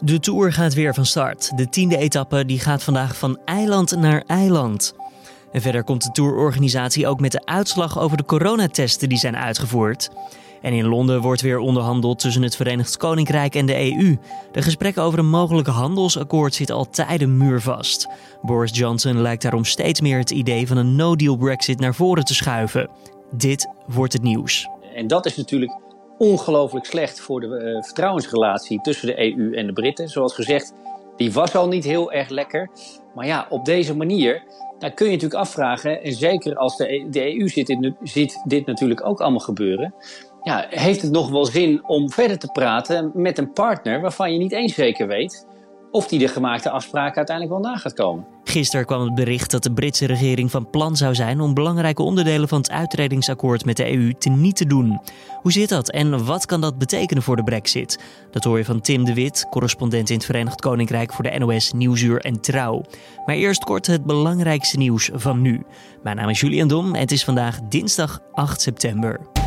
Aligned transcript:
De 0.00 0.20
Tour 0.20 0.52
gaat 0.52 0.74
weer 0.74 0.94
van 0.94 1.06
start. 1.06 1.56
De 1.56 1.68
tiende 1.68 1.96
etappe 1.96 2.44
die 2.44 2.60
gaat 2.60 2.82
vandaag 2.82 3.16
van 3.16 3.38
eiland 3.44 3.96
naar 3.96 4.22
eiland. 4.26 4.94
En 5.52 5.60
verder 5.60 5.84
komt 5.84 6.04
de 6.04 6.10
tourorganisatie 6.10 7.06
ook 7.06 7.20
met 7.20 7.32
de 7.32 7.44
uitslag 7.44 8.00
over 8.00 8.16
de 8.16 8.24
coronatesten 8.24 9.08
die 9.08 9.18
zijn 9.18 9.36
uitgevoerd. 9.36 10.10
En 10.62 10.72
in 10.72 10.86
Londen 10.86 11.20
wordt 11.20 11.40
weer 11.40 11.58
onderhandeld 11.58 12.18
tussen 12.18 12.42
het 12.42 12.56
Verenigd 12.56 12.96
Koninkrijk 12.96 13.54
en 13.54 13.66
de 13.66 13.76
EU. 13.76 14.16
De 14.52 14.62
gesprekken 14.62 15.02
over 15.02 15.18
een 15.18 15.28
mogelijk 15.28 15.68
handelsakkoord 15.68 16.54
zitten 16.54 16.76
al 16.76 16.90
tijden 16.90 17.36
muurvast. 17.36 18.08
Boris 18.42 18.76
Johnson 18.76 19.20
lijkt 19.20 19.42
daarom 19.42 19.64
steeds 19.64 20.00
meer 20.00 20.18
het 20.18 20.30
idee 20.30 20.66
van 20.66 20.76
een 20.76 20.96
no-deal 20.96 21.36
Brexit 21.36 21.80
naar 21.80 21.94
voren 21.94 22.24
te 22.24 22.34
schuiven. 22.34 22.90
Dit 23.32 23.68
wordt 23.86 24.12
het 24.12 24.22
nieuws. 24.22 24.68
En 24.94 25.06
dat 25.06 25.26
is 25.26 25.36
natuurlijk 25.36 25.78
ongelooflijk 26.18 26.84
slecht 26.84 27.20
voor 27.20 27.40
de 27.40 27.46
uh, 27.46 27.82
vertrouwensrelatie 27.82 28.80
tussen 28.80 29.06
de 29.06 29.36
EU 29.36 29.54
en 29.54 29.66
de 29.66 29.72
Britten. 29.72 30.08
Zoals 30.08 30.34
gezegd, 30.34 30.74
die 31.16 31.32
was 31.32 31.54
al 31.54 31.68
niet 31.68 31.84
heel 31.84 32.12
erg 32.12 32.28
lekker. 32.28 32.70
Maar 33.14 33.26
ja, 33.26 33.46
op 33.50 33.64
deze 33.64 33.96
manier 33.96 34.42
dan 34.78 34.94
kun 34.94 35.06
je 35.06 35.12
natuurlijk 35.12 35.40
afvragen, 35.40 36.02
en 36.02 36.12
zeker 36.12 36.56
als 36.56 36.76
de, 36.76 36.92
e 36.92 37.08
de 37.10 37.38
EU 37.38 37.48
zit 37.48 37.66
dit, 37.66 37.92
ziet 38.02 38.42
dit 38.44 38.66
natuurlijk 38.66 39.06
ook 39.06 39.20
allemaal 39.20 39.40
gebeuren. 39.40 39.94
Ja, 40.42 40.66
heeft 40.70 41.02
het 41.02 41.10
nog 41.10 41.30
wel 41.30 41.44
zin 41.44 41.84
om 41.86 42.10
verder 42.10 42.38
te 42.38 42.50
praten 42.52 43.10
met 43.14 43.38
een 43.38 43.52
partner 43.52 44.00
waarvan 44.00 44.32
je 44.32 44.38
niet 44.38 44.52
eens 44.52 44.74
zeker 44.74 45.06
weet 45.06 45.46
of 45.90 46.08
die 46.08 46.18
de 46.18 46.28
gemaakte 46.28 46.70
afspraken 46.70 47.16
uiteindelijk 47.16 47.60
wel 47.60 47.72
na 47.72 47.78
gaat 47.78 47.92
komen. 47.92 48.26
Gisteren 48.44 48.86
kwam 48.86 49.04
het 49.04 49.14
bericht 49.14 49.50
dat 49.50 49.62
de 49.62 49.72
Britse 49.72 50.06
regering 50.06 50.50
van 50.50 50.70
plan 50.70 50.96
zou 50.96 51.14
zijn 51.14 51.40
om 51.40 51.54
belangrijke 51.54 52.02
onderdelen 52.02 52.48
van 52.48 52.58
het 52.58 52.70
uitredingsakkoord 52.70 53.64
met 53.64 53.76
de 53.76 53.92
EU 53.92 54.12
te 54.12 54.28
niet 54.28 54.56
te 54.56 54.66
doen. 54.66 55.00
Hoe 55.42 55.52
zit 55.52 55.68
dat 55.68 55.90
en 55.90 56.24
wat 56.24 56.46
kan 56.46 56.60
dat 56.60 56.78
betekenen 56.78 57.22
voor 57.22 57.36
de 57.36 57.42
Brexit? 57.42 57.98
Dat 58.30 58.44
hoor 58.44 58.58
je 58.58 58.64
van 58.64 58.80
Tim 58.80 59.04
de 59.04 59.14
Wit, 59.14 59.46
correspondent 59.50 60.10
in 60.10 60.16
het 60.16 60.24
Verenigd 60.24 60.60
Koninkrijk 60.60 61.12
voor 61.12 61.24
de 61.24 61.38
NOS 61.38 61.72
Nieuwsuur 61.72 62.20
en 62.20 62.40
Trouw. 62.40 62.84
Maar 63.26 63.34
eerst 63.34 63.64
kort 63.64 63.86
het 63.86 64.04
belangrijkste 64.04 64.76
nieuws 64.76 65.10
van 65.12 65.40
nu. 65.40 65.62
Mijn 66.02 66.16
naam 66.16 66.28
is 66.28 66.40
Julian 66.40 66.68
Dom 66.68 66.94
en 66.94 67.00
het 67.00 67.12
is 67.12 67.24
vandaag 67.24 67.60
dinsdag 67.60 68.20
8 68.32 68.60
september. 68.60 69.37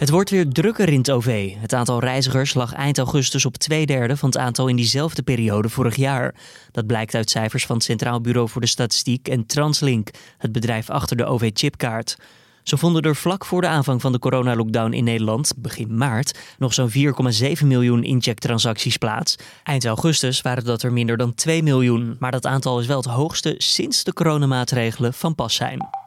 Het 0.00 0.10
wordt 0.10 0.30
weer 0.30 0.48
drukker 0.48 0.88
in 0.88 0.98
het 0.98 1.10
OV. 1.10 1.54
Het 1.56 1.74
aantal 1.74 2.00
reizigers 2.00 2.54
lag 2.54 2.72
eind 2.72 2.98
augustus 2.98 3.44
op 3.44 3.56
twee 3.56 3.86
derde 3.86 4.16
van 4.16 4.28
het 4.28 4.38
aantal 4.38 4.68
in 4.68 4.76
diezelfde 4.76 5.22
periode 5.22 5.68
vorig 5.68 5.96
jaar. 5.96 6.34
Dat 6.70 6.86
blijkt 6.86 7.14
uit 7.14 7.30
cijfers 7.30 7.66
van 7.66 7.76
het 7.76 7.84
Centraal 7.84 8.20
Bureau 8.20 8.48
voor 8.48 8.60
de 8.60 8.66
Statistiek 8.66 9.28
en 9.28 9.46
Translink, 9.46 10.10
het 10.38 10.52
bedrijf 10.52 10.90
achter 10.90 11.16
de 11.16 11.24
OV-chipkaart. 11.24 12.16
Zo 12.62 12.76
vonden 12.76 13.02
er 13.02 13.16
vlak 13.16 13.44
voor 13.44 13.60
de 13.60 13.66
aanvang 13.66 14.00
van 14.00 14.12
de 14.12 14.18
coronalockdown 14.18 14.92
in 14.92 15.04
Nederland, 15.04 15.52
begin 15.56 15.96
maart, 15.96 16.38
nog 16.58 16.74
zo'n 16.74 16.90
4,7 16.90 17.66
miljoen 17.66 18.04
inchecktransacties 18.04 18.96
plaats. 18.96 19.36
Eind 19.62 19.84
augustus 19.84 20.40
waren 20.40 20.64
dat 20.64 20.82
er 20.82 20.92
minder 20.92 21.16
dan 21.16 21.34
2 21.34 21.62
miljoen, 21.62 22.16
maar 22.18 22.30
dat 22.30 22.46
aantal 22.46 22.80
is 22.80 22.86
wel 22.86 22.96
het 22.96 23.06
hoogste 23.06 23.54
sinds 23.58 24.04
de 24.04 24.12
coronamaatregelen 24.12 25.14
van 25.14 25.34
pas 25.34 25.54
zijn. 25.54 25.99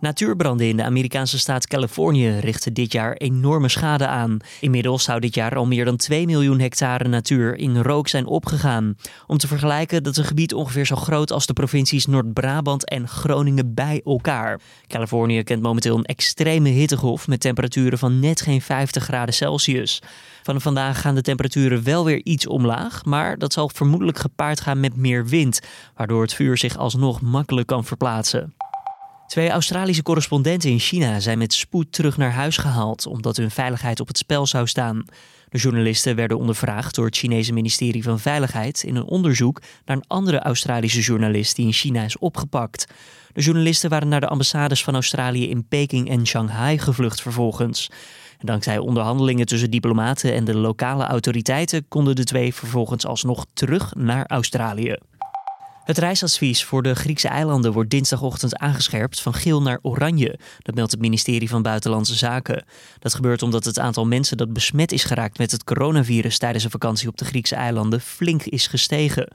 Natuurbranden 0.00 0.66
in 0.66 0.76
de 0.76 0.82
Amerikaanse 0.82 1.38
staat 1.38 1.66
Californië 1.66 2.38
richten 2.38 2.74
dit 2.74 2.92
jaar 2.92 3.12
enorme 3.12 3.68
schade 3.68 4.06
aan. 4.06 4.36
Inmiddels 4.60 5.04
zou 5.04 5.20
dit 5.20 5.34
jaar 5.34 5.56
al 5.56 5.66
meer 5.66 5.84
dan 5.84 5.96
2 5.96 6.26
miljoen 6.26 6.60
hectare 6.60 7.08
natuur 7.08 7.56
in 7.58 7.80
rook 7.82 8.08
zijn 8.08 8.26
opgegaan. 8.26 8.96
Om 9.26 9.38
te 9.38 9.46
vergelijken, 9.46 10.02
dat 10.02 10.12
is 10.12 10.18
een 10.18 10.24
gebied 10.24 10.54
ongeveer 10.54 10.86
zo 10.86 10.96
groot 10.96 11.32
als 11.32 11.46
de 11.46 11.52
provincies 11.52 12.06
Noord-Brabant 12.06 12.88
en 12.88 13.08
Groningen 13.08 13.74
bij 13.74 14.00
elkaar. 14.04 14.60
Californië 14.86 15.42
kent 15.42 15.62
momenteel 15.62 15.96
een 15.96 16.04
extreme 16.04 16.68
hittegolf 16.68 17.28
met 17.28 17.40
temperaturen 17.40 17.98
van 17.98 18.20
net 18.20 18.40
geen 18.40 18.62
50 18.62 19.04
graden 19.04 19.34
Celsius. 19.34 20.02
Van 20.42 20.60
vandaag 20.60 21.00
gaan 21.00 21.14
de 21.14 21.22
temperaturen 21.22 21.84
wel 21.84 22.04
weer 22.04 22.20
iets 22.24 22.46
omlaag, 22.46 23.04
maar 23.04 23.38
dat 23.38 23.52
zal 23.52 23.70
vermoedelijk 23.74 24.18
gepaard 24.18 24.60
gaan 24.60 24.80
met 24.80 24.96
meer 24.96 25.26
wind, 25.26 25.60
waardoor 25.96 26.22
het 26.22 26.34
vuur 26.34 26.56
zich 26.58 26.76
alsnog 26.76 27.20
makkelijk 27.20 27.66
kan 27.66 27.84
verplaatsen. 27.84 28.54
Twee 29.26 29.50
Australische 29.50 30.02
correspondenten 30.02 30.70
in 30.70 30.78
China 30.78 31.20
zijn 31.20 31.38
met 31.38 31.52
spoed 31.52 31.92
terug 31.92 32.16
naar 32.16 32.32
huis 32.32 32.56
gehaald 32.56 33.06
omdat 33.06 33.36
hun 33.36 33.50
veiligheid 33.50 34.00
op 34.00 34.08
het 34.08 34.18
spel 34.18 34.46
zou 34.46 34.66
staan. 34.66 35.04
De 35.48 35.58
journalisten 35.58 36.16
werden 36.16 36.38
ondervraagd 36.38 36.94
door 36.94 37.04
het 37.06 37.16
Chinese 37.16 37.52
ministerie 37.52 38.02
van 38.02 38.20
Veiligheid 38.20 38.82
in 38.82 38.96
een 38.96 39.04
onderzoek 39.04 39.62
naar 39.84 39.96
een 39.96 40.06
andere 40.06 40.38
Australische 40.38 41.00
journalist 41.00 41.56
die 41.56 41.66
in 41.66 41.72
China 41.72 42.02
is 42.04 42.18
opgepakt. 42.18 42.86
De 43.32 43.40
journalisten 43.40 43.90
waren 43.90 44.08
naar 44.08 44.20
de 44.20 44.28
ambassades 44.28 44.84
van 44.84 44.94
Australië 44.94 45.48
in 45.48 45.68
Peking 45.68 46.08
en 46.10 46.26
Shanghai 46.26 46.78
gevlucht 46.78 47.22
vervolgens. 47.22 47.90
En 48.38 48.46
dankzij 48.46 48.78
onderhandelingen 48.78 49.46
tussen 49.46 49.70
diplomaten 49.70 50.34
en 50.34 50.44
de 50.44 50.56
lokale 50.56 51.04
autoriteiten 51.04 51.88
konden 51.88 52.16
de 52.16 52.24
twee 52.24 52.54
vervolgens 52.54 53.06
alsnog 53.06 53.46
terug 53.54 53.94
naar 53.94 54.26
Australië. 54.26 54.96
Het 55.86 55.98
reisadvies 55.98 56.64
voor 56.64 56.82
de 56.82 56.94
Griekse 56.94 57.28
eilanden 57.28 57.72
wordt 57.72 57.90
dinsdagochtend 57.90 58.56
aangescherpt 58.56 59.20
van 59.20 59.34
geel 59.34 59.62
naar 59.62 59.78
oranje. 59.82 60.38
Dat 60.58 60.74
meldt 60.74 60.90
het 60.90 61.00
ministerie 61.00 61.48
van 61.48 61.62
Buitenlandse 61.62 62.14
Zaken. 62.14 62.64
Dat 62.98 63.14
gebeurt 63.14 63.42
omdat 63.42 63.64
het 63.64 63.78
aantal 63.78 64.06
mensen 64.06 64.36
dat 64.36 64.52
besmet 64.52 64.92
is 64.92 65.04
geraakt 65.04 65.38
met 65.38 65.50
het 65.50 65.64
coronavirus 65.64 66.38
tijdens 66.38 66.64
een 66.64 66.70
vakantie 66.70 67.08
op 67.08 67.16
de 67.16 67.24
Griekse 67.24 67.54
eilanden 67.54 68.00
flink 68.00 68.42
is 68.42 68.66
gestegen. 68.66 69.28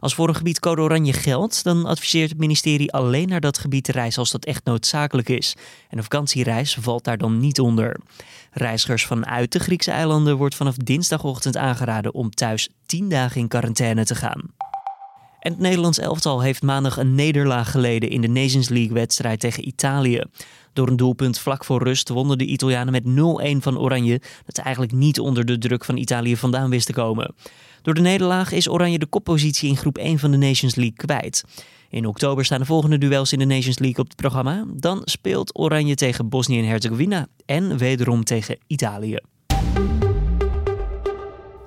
Als 0.00 0.14
voor 0.14 0.28
een 0.28 0.34
gebied 0.34 0.60
code 0.60 0.82
oranje 0.82 1.12
geldt, 1.12 1.64
dan 1.64 1.86
adviseert 1.86 2.30
het 2.30 2.38
ministerie 2.38 2.92
alleen 2.92 3.28
naar 3.28 3.40
dat 3.40 3.58
gebied 3.58 3.84
te 3.84 3.92
reizen 3.92 4.20
als 4.20 4.30
dat 4.30 4.44
echt 4.44 4.64
noodzakelijk 4.64 5.28
is. 5.28 5.54
En 5.88 5.96
een 5.96 6.02
vakantiereis 6.02 6.76
valt 6.80 7.04
daar 7.04 7.18
dan 7.18 7.40
niet 7.40 7.60
onder. 7.60 8.00
Reizigers 8.50 9.06
vanuit 9.06 9.52
de 9.52 9.58
Griekse 9.58 9.90
eilanden 9.90 10.36
wordt 10.36 10.54
vanaf 10.54 10.76
dinsdagochtend 10.76 11.56
aangeraden 11.56 12.14
om 12.14 12.30
thuis 12.30 12.68
10 12.86 13.08
dagen 13.08 13.40
in 13.40 13.48
quarantaine 13.48 14.04
te 14.04 14.14
gaan. 14.14 14.54
En 15.46 15.52
het 15.52 15.60
Nederlands 15.60 15.98
elftal 15.98 16.40
heeft 16.40 16.62
maandag 16.62 16.96
een 16.96 17.14
nederlaag 17.14 17.70
geleden 17.70 18.10
in 18.10 18.20
de 18.20 18.28
Nations 18.28 18.68
League-wedstrijd 18.68 19.40
tegen 19.40 19.68
Italië. 19.68 20.22
Door 20.72 20.88
een 20.88 20.96
doelpunt 20.96 21.38
vlak 21.38 21.64
voor 21.64 21.82
rust 21.82 22.08
wonnen 22.08 22.38
de 22.38 22.44
Italianen 22.44 22.92
met 22.92 23.04
0-1 23.54 23.62
van 23.62 23.78
Oranje, 23.78 24.20
dat 24.44 24.58
eigenlijk 24.58 24.92
niet 24.92 25.20
onder 25.20 25.44
de 25.44 25.58
druk 25.58 25.84
van 25.84 25.96
Italië 25.96 26.36
vandaan 26.36 26.70
wist 26.70 26.86
te 26.86 26.92
komen. 26.92 27.34
Door 27.82 27.94
de 27.94 28.00
nederlaag 28.00 28.52
is 28.52 28.68
Oranje 28.68 28.98
de 28.98 29.06
koppositie 29.06 29.68
in 29.68 29.76
groep 29.76 29.98
1 29.98 30.18
van 30.18 30.30
de 30.30 30.36
Nations 30.36 30.74
League 30.74 30.96
kwijt. 30.96 31.44
In 31.90 32.06
oktober 32.06 32.44
staan 32.44 32.60
de 32.60 32.66
volgende 32.66 32.98
duels 32.98 33.32
in 33.32 33.38
de 33.38 33.44
Nations 33.44 33.78
League 33.78 33.98
op 33.98 34.06
het 34.06 34.16
programma. 34.16 34.64
Dan 34.74 35.00
speelt 35.04 35.58
Oranje 35.58 35.94
tegen 35.94 36.28
Bosnië 36.28 36.58
en 36.58 36.68
Herzegovina 36.68 37.26
en 37.44 37.78
wederom 37.78 38.24
tegen 38.24 38.58
Italië. 38.66 39.18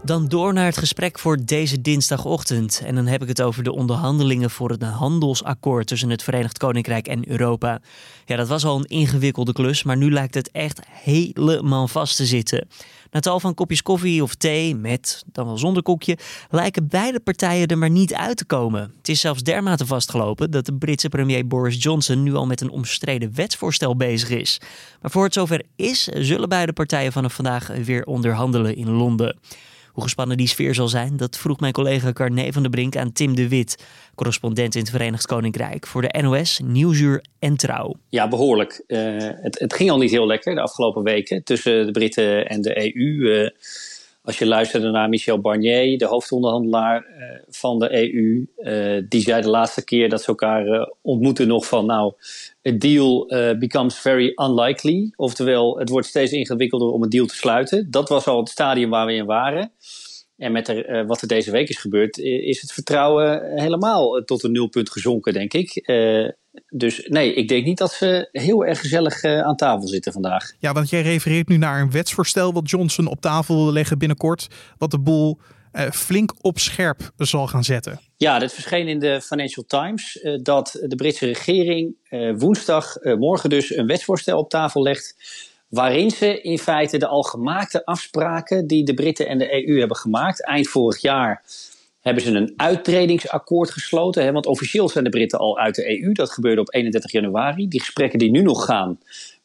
Dan 0.09 0.27
door 0.27 0.53
naar 0.53 0.65
het 0.65 0.77
gesprek 0.77 1.19
voor 1.19 1.37
deze 1.45 1.81
dinsdagochtend. 1.81 2.81
En 2.85 2.95
dan 2.95 3.07
heb 3.07 3.21
ik 3.21 3.27
het 3.27 3.41
over 3.41 3.63
de 3.63 3.71
onderhandelingen 3.71 4.49
voor 4.49 4.69
het 4.69 4.83
handelsakkoord 4.83 5.87
tussen 5.87 6.09
het 6.09 6.23
Verenigd 6.23 6.57
Koninkrijk 6.57 7.07
en 7.07 7.29
Europa. 7.29 7.79
Ja, 8.25 8.35
dat 8.35 8.47
was 8.47 8.65
al 8.65 8.77
een 8.77 8.85
ingewikkelde 8.85 9.53
klus, 9.53 9.83
maar 9.83 9.97
nu 9.97 10.11
lijkt 10.11 10.33
het 10.33 10.51
echt 10.51 10.79
helemaal 10.89 11.87
vast 11.87 12.15
te 12.15 12.25
zitten. 12.25 12.67
Na 13.11 13.19
tal 13.19 13.39
van 13.39 13.53
kopjes 13.53 13.81
koffie 13.81 14.23
of 14.23 14.35
thee, 14.35 14.75
met 14.75 15.23
dan 15.31 15.45
wel 15.45 15.57
zonder 15.57 15.83
koekje, 15.83 16.17
lijken 16.49 16.87
beide 16.87 17.19
partijen 17.19 17.67
er 17.67 17.77
maar 17.77 17.89
niet 17.89 18.13
uit 18.13 18.37
te 18.37 18.45
komen. 18.45 18.93
Het 18.97 19.09
is 19.09 19.19
zelfs 19.19 19.43
dermate 19.43 19.85
vastgelopen 19.85 20.51
dat 20.51 20.65
de 20.65 20.73
Britse 20.73 21.09
premier 21.09 21.47
Boris 21.47 21.83
Johnson 21.83 22.23
nu 22.23 22.33
al 22.35 22.45
met 22.45 22.61
een 22.61 22.69
omstreden 22.69 23.35
wetsvoorstel 23.35 23.95
bezig 23.95 24.29
is. 24.29 24.61
Maar 25.01 25.11
voor 25.11 25.23
het 25.23 25.33
zover 25.33 25.63
is, 25.75 26.03
zullen 26.03 26.49
beide 26.49 26.73
partijen 26.73 27.11
vanaf 27.11 27.33
vandaag 27.33 27.67
weer 27.67 28.05
onderhandelen 28.05 28.75
in 28.75 28.89
Londen. 28.89 29.37
Hoe 29.91 30.03
gespannen 30.03 30.37
die 30.37 30.47
sfeer 30.47 30.75
zal 30.75 30.87
zijn, 30.87 31.17
dat 31.17 31.37
vroeg 31.37 31.59
mijn 31.59 31.73
collega 31.73 32.13
Carne 32.13 32.53
van 32.53 32.61
der 32.61 32.71
Brink 32.71 32.95
aan 32.95 33.11
Tim 33.11 33.35
de 33.35 33.47
Wit, 33.47 33.85
correspondent 34.15 34.75
in 34.75 34.81
het 34.81 34.89
Verenigd 34.89 35.25
Koninkrijk, 35.25 35.87
voor 35.87 36.01
de 36.01 36.21
NOS, 36.21 36.59
Nieuwsuur 36.63 37.23
en 37.39 37.55
Trouw. 37.55 37.95
Ja, 38.09 38.27
behoorlijk. 38.27 38.83
Uh, 38.87 39.17
het, 39.19 39.59
het, 39.59 39.73
ging 39.73 39.89
al 39.89 39.97
niet 39.97 40.11
heel 40.11 40.27
lekker 40.27 40.55
de 40.55 40.61
afgelopen 40.61 41.03
weken 41.03 41.43
tussen 41.43 41.85
de 41.85 41.91
Britten 41.91 42.47
en 42.47 42.61
de 42.61 42.95
EU. 42.95 43.33
Eh, 43.33 43.49
als 44.21 44.37
je 44.37 44.45
luisterde 44.45 44.89
naar 44.89 45.09
Michel 45.09 45.39
Barnier, 45.39 45.97
de 45.97 46.05
hoofdonderhandelaar 46.05 47.05
uh, 47.05 47.41
van 47.49 47.79
de 47.79 48.13
EU, 48.13 48.47
die 49.07 49.21
zei 49.21 49.41
de 49.41 49.49
laatste 49.49 49.83
keer 49.83 50.09
dat 50.09 50.21
ze 50.21 50.27
elkaar 50.27 50.93
ontmoeten 51.01 51.47
nog 51.47 51.67
van 51.67 51.85
nou, 51.85 52.13
a 52.67 52.71
deal 52.71 53.25
becomes 53.59 53.99
very 53.99 54.31
unlikely. 54.35 55.13
Oftewel, 55.15 55.77
het 55.77 55.89
wordt 55.89 56.07
steeds 56.07 56.31
ingewikkelder 56.31 56.89
om 56.89 57.03
een 57.03 57.09
deal 57.09 57.25
te 57.25 57.35
sluiten. 57.35 57.91
Dat 57.91 58.09
was 58.09 58.25
al 58.25 58.39
het 58.39 58.49
stadium 58.49 58.89
waar 58.89 59.05
we 59.05 59.13
in 59.13 59.25
waren. 59.25 59.71
En 60.37 60.51
met 60.51 60.67
er, 60.67 61.05
wat 61.05 61.21
er 61.21 61.27
deze 61.27 61.51
week 61.51 61.69
is 61.69 61.77
gebeurd, 61.77 62.17
is 62.17 62.61
het 62.61 62.71
vertrouwen 62.71 63.59
helemaal 63.61 64.23
tot 64.23 64.43
een 64.43 64.51
nulpunt 64.51 64.89
gezonken, 64.89 65.33
denk 65.33 65.53
ik. 65.53 65.83
Uh, 66.53 66.61
dus 66.69 67.07
nee, 67.07 67.33
ik 67.33 67.47
denk 67.47 67.65
niet 67.65 67.77
dat 67.77 67.91
ze 67.91 68.29
heel 68.31 68.65
erg 68.65 68.79
gezellig 68.79 69.23
uh, 69.23 69.41
aan 69.41 69.55
tafel 69.55 69.87
zitten 69.87 70.13
vandaag. 70.13 70.53
Ja, 70.59 70.73
want 70.73 70.89
jij 70.89 71.01
refereert 71.01 71.47
nu 71.47 71.57
naar 71.57 71.81
een 71.81 71.91
wetsvoorstel 71.91 72.53
wat 72.53 72.69
Johnson 72.69 73.07
op 73.07 73.21
tafel 73.21 73.55
wil 73.55 73.73
leggen 73.73 73.97
binnenkort. 73.97 74.47
Wat 74.77 74.91
de 74.91 74.99
boel 74.99 75.39
flink 75.91 76.33
op 76.41 76.59
scherp 76.59 77.11
zal 77.17 77.47
gaan 77.47 77.63
zetten. 77.63 77.99
Ja, 78.17 78.39
dat 78.39 78.53
verscheen 78.53 78.87
in 78.87 78.99
de 78.99 79.21
Financial 79.21 79.65
Times 79.65 80.27
dat 80.43 80.79
de 80.87 80.95
Britse 80.95 81.25
regering 81.25 81.95
woensdag, 82.37 82.95
morgen 83.01 83.49
dus, 83.49 83.75
een 83.75 83.87
wetsvoorstel 83.87 84.37
op 84.37 84.49
tafel 84.49 84.81
legt 84.81 85.15
waarin 85.69 86.11
ze 86.11 86.41
in 86.41 86.59
feite 86.59 86.97
de 86.97 87.07
al 87.07 87.21
gemaakte 87.21 87.85
afspraken 87.85 88.67
die 88.67 88.85
de 88.85 88.93
Britten 88.93 89.27
en 89.27 89.37
de 89.37 89.67
EU 89.67 89.79
hebben 89.79 89.97
gemaakt, 89.97 90.45
eind 90.45 90.67
vorig 90.67 91.01
jaar 91.01 91.43
hebben 92.13 92.33
ze 92.33 92.39
een 92.39 92.53
uittredingsakkoord 92.57 93.71
gesloten. 93.71 94.23
Hè, 94.23 94.31
want 94.31 94.45
officieel 94.45 94.89
zijn 94.89 95.03
de 95.03 95.09
Britten 95.09 95.39
al 95.39 95.57
uit 95.57 95.75
de 95.75 96.01
EU. 96.01 96.11
Dat 96.11 96.31
gebeurde 96.31 96.61
op 96.61 96.73
31 96.73 97.11
januari. 97.11 97.67
Die 97.67 97.79
gesprekken 97.79 98.19
die 98.19 98.31
nu 98.31 98.41
nog 98.41 98.65
gaan, 98.65 98.99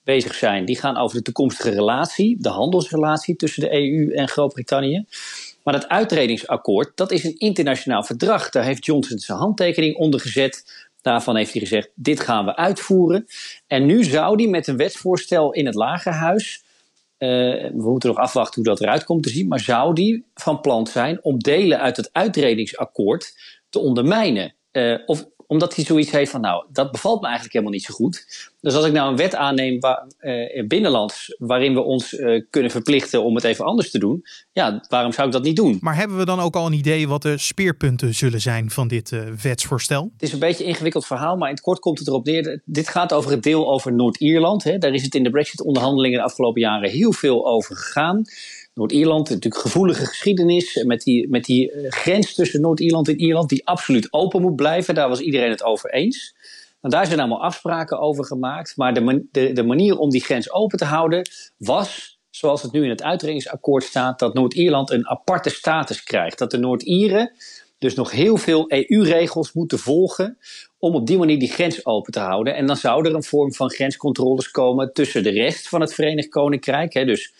bezig 0.04 0.34
zijn, 0.34 0.64
die 0.64 0.78
gaan 0.78 0.96
over 0.96 1.16
de 1.16 1.22
toekomstige 1.22 1.70
relatie, 1.70 2.36
de 2.40 2.48
handelsrelatie 2.48 3.36
tussen 3.36 3.62
de 3.62 3.72
EU 3.72 4.10
en 4.12 4.28
Groot-Brittannië. 4.28 5.04
Maar 5.62 5.74
dat 5.74 5.88
uittredingsakkoord, 5.88 6.96
dat 6.96 7.10
is 7.12 7.24
een 7.24 7.38
internationaal 7.38 8.02
verdrag. 8.02 8.50
Daar 8.50 8.64
heeft 8.64 8.84
Johnson 8.84 9.18
zijn 9.18 9.38
handtekening 9.38 9.96
onder 9.96 10.20
gezet. 10.20 10.86
Daarvan 11.02 11.36
heeft 11.36 11.52
hij 11.52 11.60
gezegd: 11.60 11.90
dit 11.94 12.20
gaan 12.20 12.44
we 12.44 12.56
uitvoeren. 12.56 13.26
En 13.66 13.86
nu 13.86 14.04
zou 14.04 14.42
hij 14.42 14.50
met 14.50 14.66
een 14.66 14.76
wetsvoorstel 14.76 15.52
in 15.52 15.66
het 15.66 15.74
Lagerhuis. 15.74 16.63
Uh, 17.24 17.70
we 17.70 17.90
moeten 17.90 18.08
nog 18.08 18.18
afwachten 18.18 18.54
hoe 18.54 18.72
dat 18.72 18.80
eruit 18.80 19.04
komt 19.04 19.22
te 19.22 19.28
zien. 19.28 19.48
Maar 19.48 19.60
zou 19.60 19.94
die 19.94 20.26
van 20.34 20.60
plan 20.60 20.86
zijn 20.86 21.24
om 21.24 21.38
delen 21.38 21.80
uit 21.80 21.96
het 21.96 22.08
uitredingsakkoord 22.12 23.34
te 23.68 23.78
ondermijnen? 23.78 24.54
Uh, 24.72 24.98
of 25.06 25.28
omdat 25.54 25.74
hij 25.76 25.84
zoiets 25.84 26.10
heeft 26.10 26.30
van, 26.30 26.40
nou, 26.40 26.64
dat 26.72 26.92
bevalt 26.92 27.20
me 27.20 27.24
eigenlijk 27.26 27.54
helemaal 27.54 27.74
niet 27.74 27.84
zo 27.84 27.94
goed. 27.94 28.26
Dus 28.60 28.74
als 28.74 28.86
ik 28.86 28.92
nou 28.92 29.10
een 29.10 29.16
wet 29.16 29.34
aanneem 29.34 29.80
waar, 29.80 30.06
uh, 30.20 30.66
binnenlands, 30.66 31.36
waarin 31.38 31.74
we 31.74 31.80
ons 31.80 32.12
uh, 32.12 32.42
kunnen 32.50 32.70
verplichten 32.70 33.22
om 33.22 33.34
het 33.34 33.44
even 33.44 33.64
anders 33.64 33.90
te 33.90 33.98
doen, 33.98 34.24
ja, 34.52 34.84
waarom 34.88 35.12
zou 35.12 35.26
ik 35.26 35.32
dat 35.32 35.42
niet 35.42 35.56
doen? 35.56 35.78
Maar 35.80 35.96
hebben 35.96 36.16
we 36.16 36.24
dan 36.24 36.40
ook 36.40 36.56
al 36.56 36.66
een 36.66 36.72
idee 36.72 37.08
wat 37.08 37.22
de 37.22 37.38
speerpunten 37.38 38.14
zullen 38.14 38.40
zijn 38.40 38.70
van 38.70 38.88
dit 38.88 39.10
uh, 39.10 39.20
wetsvoorstel? 39.42 40.10
Het 40.12 40.22
is 40.22 40.32
een 40.32 40.38
beetje 40.38 40.64
een 40.64 40.70
ingewikkeld 40.70 41.06
verhaal, 41.06 41.36
maar 41.36 41.48
in 41.48 41.54
het 41.54 41.64
kort 41.64 41.78
komt 41.78 41.98
het 41.98 42.08
erop 42.08 42.24
neer. 42.24 42.60
Dit 42.64 42.88
gaat 42.88 43.12
over 43.12 43.30
het 43.30 43.42
deel 43.42 43.70
over 43.72 43.92
Noord-Ierland. 43.92 44.80
Daar 44.80 44.94
is 44.94 45.02
het 45.02 45.14
in 45.14 45.22
de 45.22 45.30
Brexit-onderhandelingen 45.30 46.18
de 46.18 46.24
afgelopen 46.24 46.60
jaren 46.60 46.90
heel 46.90 47.12
veel 47.12 47.46
over 47.46 47.76
gegaan. 47.76 48.24
Noord-Ierland, 48.74 49.28
natuurlijk 49.28 49.62
gevoelige 49.62 50.06
geschiedenis 50.06 50.82
met 50.84 51.02
die, 51.02 51.28
met 51.28 51.44
die 51.44 51.72
eh, 51.72 51.90
grens 51.90 52.34
tussen 52.34 52.60
Noord-Ierland 52.60 53.08
en 53.08 53.18
Ierland, 53.18 53.48
die 53.48 53.66
absoluut 53.66 54.12
open 54.12 54.42
moet 54.42 54.56
blijven. 54.56 54.94
Daar 54.94 55.08
was 55.08 55.20
iedereen 55.20 55.50
het 55.50 55.64
over 55.64 55.90
eens. 55.90 56.34
Nou, 56.80 56.94
daar 56.94 57.06
zijn 57.06 57.20
allemaal 57.20 57.42
afspraken 57.42 57.98
over 57.98 58.24
gemaakt. 58.24 58.76
Maar 58.76 58.94
de, 58.94 59.26
de, 59.32 59.52
de 59.52 59.62
manier 59.62 59.98
om 59.98 60.10
die 60.10 60.24
grens 60.24 60.52
open 60.52 60.78
te 60.78 60.84
houden 60.84 61.28
was, 61.56 62.18
zoals 62.30 62.62
het 62.62 62.72
nu 62.72 62.82
in 62.82 62.90
het 62.90 63.02
uitredingsakkoord 63.02 63.84
staat, 63.84 64.18
dat 64.18 64.34
Noord-Ierland 64.34 64.90
een 64.90 65.08
aparte 65.08 65.50
status 65.50 66.02
krijgt. 66.02 66.38
Dat 66.38 66.50
de 66.50 66.58
Noord-Ieren 66.58 67.32
dus 67.78 67.94
nog 67.94 68.10
heel 68.10 68.36
veel 68.36 68.64
EU-regels 68.68 69.52
moeten 69.52 69.78
volgen 69.78 70.38
om 70.78 70.94
op 70.94 71.06
die 71.06 71.18
manier 71.18 71.38
die 71.38 71.52
grens 71.52 71.86
open 71.86 72.12
te 72.12 72.20
houden. 72.20 72.54
En 72.54 72.66
dan 72.66 72.76
zou 72.76 73.06
er 73.08 73.14
een 73.14 73.22
vorm 73.22 73.52
van 73.52 73.70
grenscontroles 73.70 74.50
komen 74.50 74.92
tussen 74.92 75.22
de 75.22 75.30
rest 75.30 75.68
van 75.68 75.80
het 75.80 75.94
Verenigd 75.94 76.28
Koninkrijk. 76.28 76.92
Hè, 76.92 77.04
dus 77.04 77.32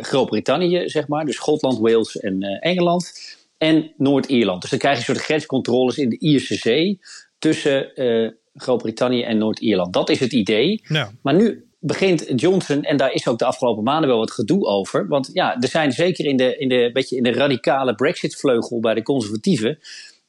Groot-Brittannië, 0.00 0.88
zeg 0.88 1.08
maar. 1.08 1.24
Dus 1.24 1.34
Schotland, 1.34 1.78
Wales 1.78 2.18
en 2.18 2.44
uh, 2.44 2.56
Engeland. 2.60 3.12
En 3.58 3.92
Noord-Ierland. 3.96 4.60
Dus 4.60 4.70
dan 4.70 4.78
krijg 4.78 4.94
je 4.94 5.00
een 5.00 5.14
soort 5.14 5.26
grenscontroles 5.26 5.98
in 5.98 6.08
de 6.08 6.18
Ierse 6.18 6.54
Zee 6.54 7.00
tussen 7.38 7.90
uh, 7.94 8.30
Groot-Brittannië 8.54 9.22
en 9.22 9.38
Noord-Ierland. 9.38 9.92
Dat 9.92 10.08
is 10.08 10.20
het 10.20 10.32
idee. 10.32 10.80
Ja. 10.88 11.10
Maar 11.22 11.34
nu 11.34 11.68
begint 11.80 12.40
Johnson, 12.40 12.82
en 12.82 12.96
daar 12.96 13.12
is 13.12 13.28
ook 13.28 13.38
de 13.38 13.44
afgelopen 13.44 13.84
maanden 13.84 14.08
wel 14.08 14.18
wat 14.18 14.30
gedoe 14.30 14.66
over. 14.66 15.08
Want 15.08 15.30
ja, 15.32 15.56
er 15.60 15.68
zijn 15.68 15.92
zeker 15.92 16.24
in 16.24 16.36
de, 16.36 16.56
in 16.56 16.68
de, 16.68 16.90
beetje 16.92 17.16
in 17.16 17.22
de 17.22 17.32
radicale 17.32 17.94
Brexit-vleugel 17.94 18.80
bij 18.80 18.94
de 18.94 19.02
conservatieven. 19.02 19.78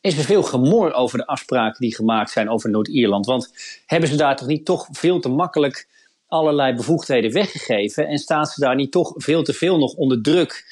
Is 0.02 0.18
er 0.18 0.24
veel 0.24 0.44
gemor 0.44 0.94
over 0.94 1.18
de 1.18 1.28
afspraken 1.28 1.82
die 1.82 1.96
gemaakt 1.96 2.32
zijn 2.32 2.50
over 2.50 2.70
Noord-Ierland? 2.70 3.26
Want 3.26 3.54
hebben 3.86 4.10
ze 4.10 4.16
daar 4.16 4.36
toch 4.36 4.48
niet 4.48 4.66
toch 4.66 4.88
veel 4.92 5.20
te 5.20 5.30
makkelijk 5.30 5.88
allerlei 6.30 6.74
bevoegdheden 6.74 7.32
weggegeven 7.32 8.08
en 8.08 8.18
staan 8.18 8.46
ze 8.46 8.62
daar 8.62 8.76
niet 8.76 8.92
toch 8.92 9.14
veel 9.16 9.44
te 9.44 9.54
veel 9.54 9.78
nog 9.78 9.94
onder 9.94 10.22
druk 10.22 10.66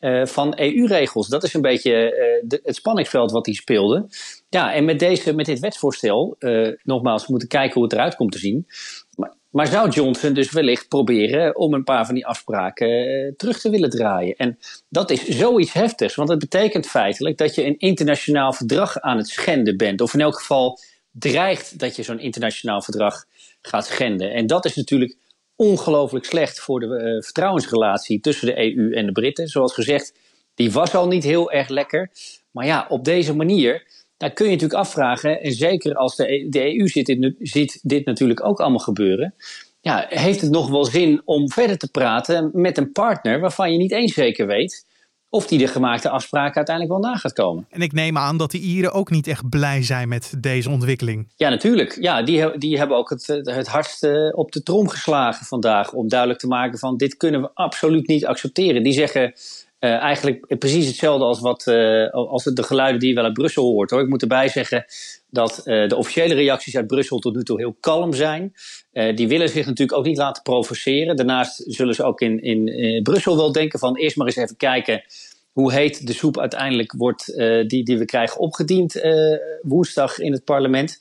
uh, 0.00 0.26
van 0.26 0.58
EU-regels? 0.58 1.28
Dat 1.28 1.42
is 1.42 1.54
een 1.54 1.60
beetje 1.60 1.92
de, 2.44 2.60
het 2.62 2.76
spanningsveld 2.76 3.30
wat 3.30 3.44
die 3.44 3.54
speelde. 3.54 4.06
Ja, 4.48 4.74
en 4.74 4.84
met, 4.84 4.98
deze, 4.98 5.34
met 5.34 5.46
dit 5.46 5.58
wetsvoorstel, 5.58 6.36
uh, 6.38 6.68
nogmaals, 6.82 7.22
we 7.22 7.30
moeten 7.30 7.48
kijken 7.48 7.74
hoe 7.74 7.82
het 7.82 7.92
eruit 7.92 8.16
komt 8.16 8.32
te 8.32 8.38
zien. 8.38 8.66
Maar, 9.16 9.32
maar 9.50 9.66
zou 9.66 9.90
Johnson 9.90 10.32
dus 10.32 10.52
wellicht 10.52 10.88
proberen 10.88 11.56
om 11.56 11.74
een 11.74 11.84
paar 11.84 12.06
van 12.06 12.14
die 12.14 12.26
afspraken 12.26 13.34
terug 13.36 13.60
te 13.60 13.70
willen 13.70 13.90
draaien? 13.90 14.36
En 14.36 14.58
dat 14.88 15.10
is 15.10 15.28
zoiets 15.28 15.72
heftigs, 15.72 16.14
want 16.14 16.28
het 16.28 16.38
betekent 16.38 16.86
feitelijk 16.86 17.38
dat 17.38 17.54
je 17.54 17.64
een 17.64 17.78
internationaal 17.78 18.52
verdrag 18.52 19.00
aan 19.00 19.16
het 19.16 19.28
schenden 19.28 19.76
bent. 19.76 20.00
Of 20.00 20.14
in 20.14 20.20
elk 20.20 20.38
geval 20.38 20.78
dreigt 21.10 21.78
dat 21.78 21.96
je 21.96 22.02
zo'n 22.02 22.20
internationaal 22.20 22.82
verdrag 22.82 23.24
gaat 23.68 23.86
schenden. 23.86 24.32
En 24.32 24.46
dat 24.46 24.64
is 24.64 24.76
natuurlijk 24.76 25.16
ongelooflijk 25.56 26.24
slecht 26.24 26.60
voor 26.60 26.80
de 26.80 26.86
uh, 26.86 27.22
vertrouwensrelatie 27.22 28.20
tussen 28.20 28.46
de 28.46 28.58
EU 28.58 28.92
en 28.92 29.06
de 29.06 29.12
Britten. 29.12 29.48
Zoals 29.48 29.74
gezegd, 29.74 30.14
die 30.54 30.72
was 30.72 30.94
al 30.94 31.06
niet 31.06 31.24
heel 31.24 31.52
erg 31.52 31.68
lekker. 31.68 32.10
Maar 32.50 32.66
ja, 32.66 32.86
op 32.88 33.04
deze 33.04 33.34
manier, 33.34 33.86
daar 34.16 34.32
kun 34.32 34.46
je 34.46 34.52
natuurlijk 34.52 34.80
afvragen. 34.80 35.40
En 35.40 35.52
zeker 35.52 35.94
als 35.94 36.16
de, 36.16 36.32
e 36.32 36.48
de 36.48 36.78
EU 36.78 36.88
ziet 36.88 37.06
dit, 37.06 37.34
ziet 37.38 37.80
dit 37.82 38.06
natuurlijk 38.06 38.44
ook 38.44 38.60
allemaal 38.60 38.78
gebeuren. 38.78 39.34
Ja, 39.80 40.06
heeft 40.08 40.40
het 40.40 40.50
nog 40.50 40.70
wel 40.70 40.84
zin 40.84 41.22
om 41.24 41.50
verder 41.50 41.78
te 41.78 41.90
praten 41.90 42.50
met 42.52 42.78
een 42.78 42.92
partner 42.92 43.40
waarvan 43.40 43.72
je 43.72 43.78
niet 43.78 43.92
eens 43.92 44.14
zeker 44.14 44.46
weet 44.46 44.86
of 45.34 45.46
die 45.46 45.58
de 45.58 45.66
gemaakte 45.66 46.08
afspraken 46.08 46.56
uiteindelijk 46.56 47.00
wel 47.00 47.10
na 47.10 47.18
gaat 47.18 47.32
komen. 47.32 47.66
En 47.70 47.80
ik 47.80 47.92
neem 47.92 48.18
aan 48.18 48.36
dat 48.36 48.50
de 48.50 48.58
Ieren 48.58 48.92
ook 48.92 49.10
niet 49.10 49.26
echt 49.26 49.48
blij 49.48 49.82
zijn 49.82 50.08
met 50.08 50.34
deze 50.38 50.70
ontwikkeling. 50.70 51.28
Ja, 51.36 51.48
natuurlijk. 51.48 51.96
Ja, 52.00 52.22
die, 52.22 52.58
die 52.58 52.78
hebben 52.78 52.96
ook 52.96 53.10
het, 53.10 53.26
het 53.42 53.66
hardst 53.66 54.06
op 54.32 54.52
de 54.52 54.62
trom 54.62 54.88
geslagen 54.88 55.46
vandaag 55.46 55.92
om 55.92 56.08
duidelijk 56.08 56.40
te 56.40 56.46
maken 56.46 56.78
van 56.78 56.96
dit 56.96 57.16
kunnen 57.16 57.40
we 57.40 57.50
absoluut 57.54 58.06
niet 58.06 58.26
accepteren. 58.26 58.82
Die 58.82 58.92
zeggen 58.92 59.32
uh, 59.84 59.90
eigenlijk 59.90 60.58
precies 60.58 60.86
hetzelfde 60.86 61.24
als, 61.24 61.40
wat, 61.40 61.66
uh, 61.66 62.10
als 62.10 62.44
de 62.44 62.62
geluiden 62.62 63.00
die 63.00 63.08
je 63.08 63.14
wel 63.14 63.24
uit 63.24 63.32
Brussel 63.32 63.64
hoort. 63.64 63.90
Hoor. 63.90 64.00
Ik 64.00 64.08
moet 64.08 64.22
erbij 64.22 64.48
zeggen 64.48 64.84
dat 65.30 65.62
uh, 65.64 65.88
de 65.88 65.96
officiële 65.96 66.34
reacties 66.34 66.76
uit 66.76 66.86
Brussel 66.86 67.18
tot 67.18 67.34
nu 67.34 67.42
toe 67.42 67.58
heel 67.58 67.76
kalm 67.80 68.12
zijn. 68.12 68.52
die 69.14 69.28
willen 69.28 69.48
zich 69.48 69.66
natuurlijk 69.66 69.98
ook 69.98 70.04
niet 70.04 70.16
laten 70.16 70.42
provoceren. 70.42 71.16
Daarnaast 71.16 71.62
zullen 71.66 71.94
ze 71.94 72.02
ook 72.02 72.20
in, 72.20 72.42
in 72.42 73.02
Brussel 73.02 73.36
wel 73.36 73.52
denken 73.52 73.78
van 73.78 73.96
eerst 73.96 74.16
maar 74.16 74.26
eens 74.26 74.36
even 74.36 74.56
kijken 74.56 75.02
hoe 75.52 75.72
heet 75.72 76.06
de 76.06 76.12
soep 76.12 76.38
uiteindelijk 76.38 76.92
wordt 76.92 77.26
die, 77.66 77.84
die 77.84 77.98
we 77.98 78.04
krijgen 78.04 78.40
opgediend 78.40 79.00
woensdag 79.62 80.18
in 80.18 80.32
het 80.32 80.44
parlement. 80.44 80.98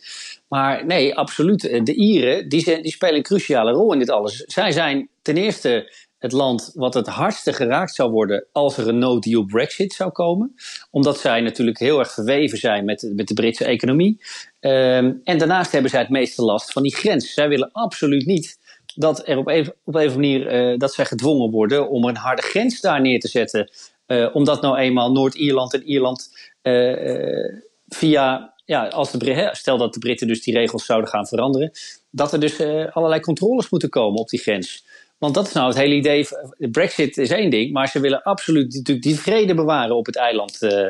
Maar 0.47 0.85
nee, 0.85 1.15
absoluut. 1.15 1.61
De 1.61 1.93
Ieren 1.93 2.49
die, 2.49 2.81
die 2.81 2.91
spelen 2.91 3.15
een 3.15 3.23
cruciale 3.23 3.71
rol 3.71 3.93
in 3.93 3.99
dit 3.99 4.09
alles. 4.09 4.35
Zij 4.35 4.71
zijn 4.71 5.09
ten 5.21 5.37
eerste 5.37 5.91
het 6.23 6.31
land 6.31 6.71
wat 6.73 6.93
het 6.93 7.07
hardste 7.07 7.53
geraakt 7.53 7.95
zou 7.95 8.11
worden 8.11 8.45
als 8.51 8.77
er 8.77 8.87
een 8.87 8.97
no-deal 8.97 9.45
Brexit 9.45 9.93
zou 9.93 10.11
komen. 10.11 10.55
Omdat 10.91 11.19
zij 11.19 11.41
natuurlijk 11.41 11.79
heel 11.79 11.99
erg 11.99 12.13
verweven 12.13 12.57
zijn 12.57 12.85
met, 12.85 13.11
met 13.15 13.27
de 13.27 13.33
Britse 13.33 13.65
economie. 13.65 14.21
Um, 14.59 15.21
en 15.23 15.37
daarnaast 15.37 15.71
hebben 15.71 15.89
zij 15.91 15.99
het 15.99 16.09
meeste 16.09 16.41
last 16.41 16.71
van 16.71 16.83
die 16.83 16.95
grens. 16.95 17.33
Zij 17.33 17.47
willen 17.47 17.71
absoluut 17.71 18.25
niet 18.25 18.57
dat 18.95 19.27
er 19.27 19.37
op 19.37 19.47
een, 19.47 19.73
op 19.83 19.95
een 19.95 20.11
manier 20.11 20.71
uh, 20.71 20.77
dat 20.77 20.93
zij 20.93 21.05
gedwongen 21.05 21.51
worden 21.51 21.89
om 21.89 22.03
een 22.03 22.17
harde 22.17 22.41
grens 22.41 22.81
daar 22.81 23.01
neer 23.01 23.19
te 23.19 23.27
zetten. 23.27 23.71
Uh, 24.07 24.35
omdat 24.35 24.61
nou 24.61 24.77
eenmaal 24.77 25.11
Noord-Ierland 25.11 25.73
en 25.73 25.83
Ierland 25.83 26.29
uh, 26.61 27.61
via, 27.87 28.53
ja, 28.65 28.87
als 28.87 29.11
de, 29.11 29.49
stel 29.51 29.77
dat 29.77 29.93
de 29.93 29.99
Britten 29.99 30.27
dus 30.27 30.43
die 30.43 30.53
regels 30.53 30.85
zouden 30.85 31.09
gaan 31.09 31.27
veranderen, 31.27 31.71
dat 32.09 32.33
er 32.33 32.39
dus 32.39 32.61
allerlei 32.91 33.21
controles 33.21 33.69
moeten 33.69 33.89
komen 33.89 34.19
op 34.19 34.29
die 34.29 34.39
grens. 34.39 34.85
Want 35.23 35.35
dat 35.35 35.47
is 35.47 35.53
nou 35.53 35.67
het 35.67 35.77
hele 35.77 35.95
idee. 35.95 36.27
Brexit 36.57 37.17
is 37.17 37.29
één 37.29 37.49
ding, 37.49 37.71
maar 37.71 37.87
ze 37.87 37.99
willen 37.99 38.23
absoluut 38.23 38.73
natuurlijk 38.73 39.05
die 39.05 39.19
vrede 39.19 39.53
bewaren 39.53 39.95
op 39.95 40.05
het 40.05 40.15
eiland 40.15 40.61
uh, 40.61 40.87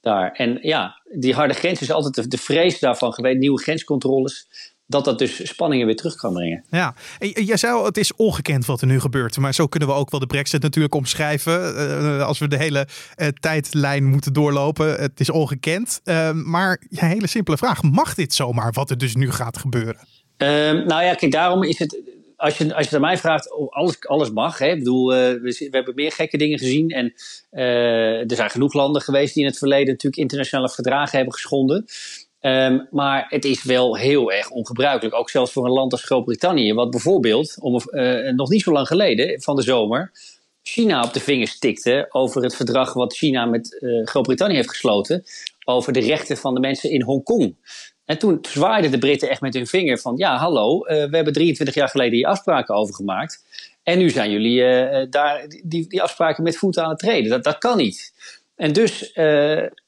daar. 0.00 0.32
En 0.32 0.58
ja, 0.62 1.00
die 1.12 1.34
harde 1.34 1.54
grens 1.54 1.80
is 1.80 1.90
altijd 1.90 2.14
de, 2.14 2.28
de 2.28 2.38
vrees 2.38 2.78
daarvan 2.78 3.12
geweest, 3.12 3.38
nieuwe 3.38 3.62
grenscontroles 3.62 4.46
dat 4.86 5.04
dat 5.04 5.18
dus 5.18 5.48
spanningen 5.48 5.86
weer 5.86 5.96
terug 5.96 6.14
kan 6.14 6.32
brengen. 6.32 6.64
Ja, 6.70 6.94
en 7.18 7.28
jij 7.28 7.56
zei 7.56 7.72
al, 7.72 7.84
het 7.84 7.96
is 7.96 8.14
ongekend 8.14 8.66
wat 8.66 8.80
er 8.80 8.86
nu 8.86 9.00
gebeurt. 9.00 9.36
Maar 9.36 9.54
zo 9.54 9.66
kunnen 9.66 9.88
we 9.88 9.94
ook 9.94 10.10
wel 10.10 10.20
de 10.20 10.26
brexit 10.26 10.62
natuurlijk 10.62 10.94
omschrijven. 10.94 11.74
Uh, 11.76 12.26
als 12.26 12.38
we 12.38 12.48
de 12.48 12.56
hele 12.56 12.86
uh, 13.16 13.28
tijdlijn 13.28 14.04
moeten 14.04 14.32
doorlopen. 14.32 15.00
Het 15.00 15.20
is 15.20 15.30
ongekend. 15.30 16.00
Uh, 16.04 16.30
maar 16.30 16.82
ja, 16.90 17.06
hele 17.06 17.26
simpele 17.26 17.56
vraag. 17.56 17.82
Mag 17.82 18.14
dit 18.14 18.34
zomaar 18.34 18.72
wat 18.72 18.90
er 18.90 18.98
dus 18.98 19.14
nu 19.14 19.30
gaat 19.30 19.58
gebeuren? 19.58 20.08
Ehm, 20.36 20.86
nou 20.86 21.02
ja, 21.02 21.14
kijk, 21.14 21.32
daarom 21.32 21.62
is 21.62 21.78
het 21.78 22.13
als 22.36 22.58
je, 22.58 22.74
als 22.74 22.88
je 22.88 22.94
aan 22.94 23.00
mij 23.00 23.18
vraagt, 23.18 23.52
oh, 23.52 23.72
alles, 23.72 24.06
alles 24.06 24.30
mag. 24.30 24.58
Hè? 24.58 24.68
Ik 24.68 24.78
bedoel, 24.78 25.12
uh, 25.12 25.18
we, 25.18 25.68
hebben 25.70 25.94
meer 25.94 26.12
gekke 26.12 26.36
dingen 26.36 26.58
gezien. 26.58 26.90
En 26.90 27.14
uh, 27.52 28.30
er 28.30 28.36
zijn 28.36 28.50
genoeg 28.50 28.72
landen 28.72 29.02
geweest 29.02 29.34
die 29.34 29.42
in 29.42 29.48
het 29.48 29.58
verleden 29.58 29.86
natuurlijk 29.86 30.22
internationale 30.22 30.68
verdragen 30.68 31.16
hebben 31.16 31.34
geschonden. 31.34 31.84
Um, 32.40 32.88
maar 32.90 33.26
het 33.28 33.44
is 33.44 33.62
wel 33.62 33.96
heel 33.96 34.32
erg 34.32 34.50
ongebruikelijk. 34.50 35.14
Ook 35.14 35.30
zelfs 35.30 35.52
voor 35.52 35.64
een 35.64 35.72
land 35.72 35.92
als 35.92 36.04
Groot-Brittannië. 36.04 36.74
Wat 36.74 36.90
bijvoorbeeld, 36.90 37.56
om, 37.60 37.80
uh, 37.90 38.32
nog 38.32 38.48
niet 38.48 38.62
zo 38.62 38.72
lang 38.72 38.86
geleden, 38.86 39.42
van 39.42 39.56
de 39.56 39.62
zomer, 39.62 40.12
China 40.62 41.02
op 41.04 41.12
de 41.12 41.20
vingers 41.20 41.58
tikte 41.58 42.06
over 42.10 42.42
het 42.42 42.56
verdrag 42.56 42.92
wat 42.92 43.14
China 43.16 43.44
met 43.44 43.76
Groot-Brittannië 44.04 44.54
heeft 44.54 44.68
gesloten. 44.68 45.24
Over 45.64 45.92
de 45.92 46.00
rechten 46.00 46.36
van 46.36 46.54
de 46.54 46.60
mensen 46.60 46.90
in 46.90 47.02
Hongkong. 47.02 47.56
En 48.04 48.18
toen 48.18 48.38
zwaaiden 48.42 48.90
de 48.90 48.98
Britten 48.98 49.28
echt 49.28 49.40
met 49.40 49.54
hun 49.54 49.66
vinger 49.66 49.98
van 49.98 50.16
ja, 50.16 50.36
hallo, 50.36 50.76
uh, 50.76 50.86
we 50.86 51.16
hebben 51.16 51.32
23 51.32 51.74
jaar 51.74 51.88
geleden 51.88 52.14
hier 52.14 52.26
afspraken 52.26 52.74
over 52.74 52.94
gemaakt. 52.94 53.44
En 53.82 53.98
nu 53.98 54.10
zijn 54.10 54.30
jullie 54.30 54.58
daar 55.08 55.46
die, 55.64 55.88
die 55.88 56.02
afspraken 56.02 56.42
met 56.42 56.56
voeten 56.56 56.82
aan 56.82 56.90
het 56.90 56.98
treden. 56.98 57.30
Dat, 57.30 57.44
dat 57.44 57.58
kan 57.58 57.76
niet. 57.76 58.12
En 58.56 58.72
dus 58.72 59.12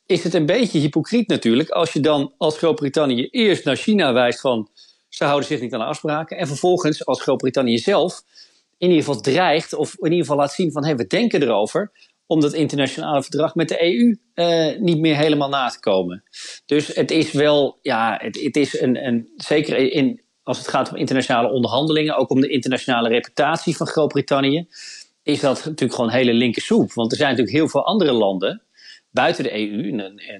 is 0.06 0.25
het 0.25 0.35
een 0.35 0.46
beetje 0.46 0.78
hypocriet 0.78 1.28
natuurlijk 1.28 1.70
als 1.70 1.92
je 1.92 2.00
dan 2.00 2.32
als 2.38 2.58
Groot-Brittannië 2.58 3.28
eerst 3.30 3.64
naar 3.64 3.76
China 3.76 4.12
wijst 4.12 4.40
van 4.40 4.68
ze 5.08 5.25
houden 5.25 5.49
zich 5.49 5.61
niet 5.61 5.73
aan 5.73 5.80
de 5.80 5.87
afspraken 5.87 6.37
en 6.37 6.46
vervolgens 6.46 7.06
als 7.06 7.23
Groot-Brittannië 7.23 7.78
zelf 7.78 8.23
in 8.78 8.88
ieder 8.88 9.04
geval 9.04 9.20
dreigt 9.20 9.73
of 9.73 9.94
in 9.99 10.04
ieder 10.04 10.18
geval 10.18 10.37
laat 10.37 10.52
zien 10.52 10.73
van 10.73 10.85
hey, 10.85 10.96
we 10.96 11.06
denken 11.06 11.42
erover 11.42 11.90
om 12.26 12.40
dat 12.40 12.52
internationale 12.52 13.23
verdrag 13.23 13.54
met 13.54 13.68
de 13.68 13.83
EU 13.83 14.18
uh, 14.35 14.78
niet 14.80 14.99
meer 14.99 15.16
helemaal 15.16 15.49
na 15.49 15.68
te 15.68 15.80
komen. 15.80 16.23
Dus 16.66 16.87
het 16.87 17.11
is 17.11 17.33
wel, 17.33 17.78
ja, 17.83 18.18
het, 18.23 18.40
het 18.42 18.56
is 18.56 18.80
een, 18.80 19.06
een 19.06 19.28
zeker 19.37 19.92
in, 19.92 20.23
als 20.42 20.59
het 20.59 20.68
gaat 20.68 20.90
om 20.90 20.97
internationale 20.97 21.50
onderhandelingen, 21.50 22.16
ook 22.16 22.30
om 22.30 22.40
de 22.40 22.49
internationale 22.49 23.09
reputatie 23.09 23.76
van 23.76 23.87
Groot-Brittannië, 23.87 24.66
is 25.23 25.40
dat 25.40 25.64
natuurlijk 25.64 25.95
gewoon 25.95 26.11
hele 26.11 26.33
linker 26.33 26.62
soep. 26.62 26.92
Want 26.92 27.11
er 27.11 27.16
zijn 27.16 27.30
natuurlijk 27.30 27.56
heel 27.56 27.68
veel 27.68 27.87
andere 27.87 28.12
landen 28.12 28.62
buiten 29.11 29.45
de 29.45 29.52
EU, 29.52 29.90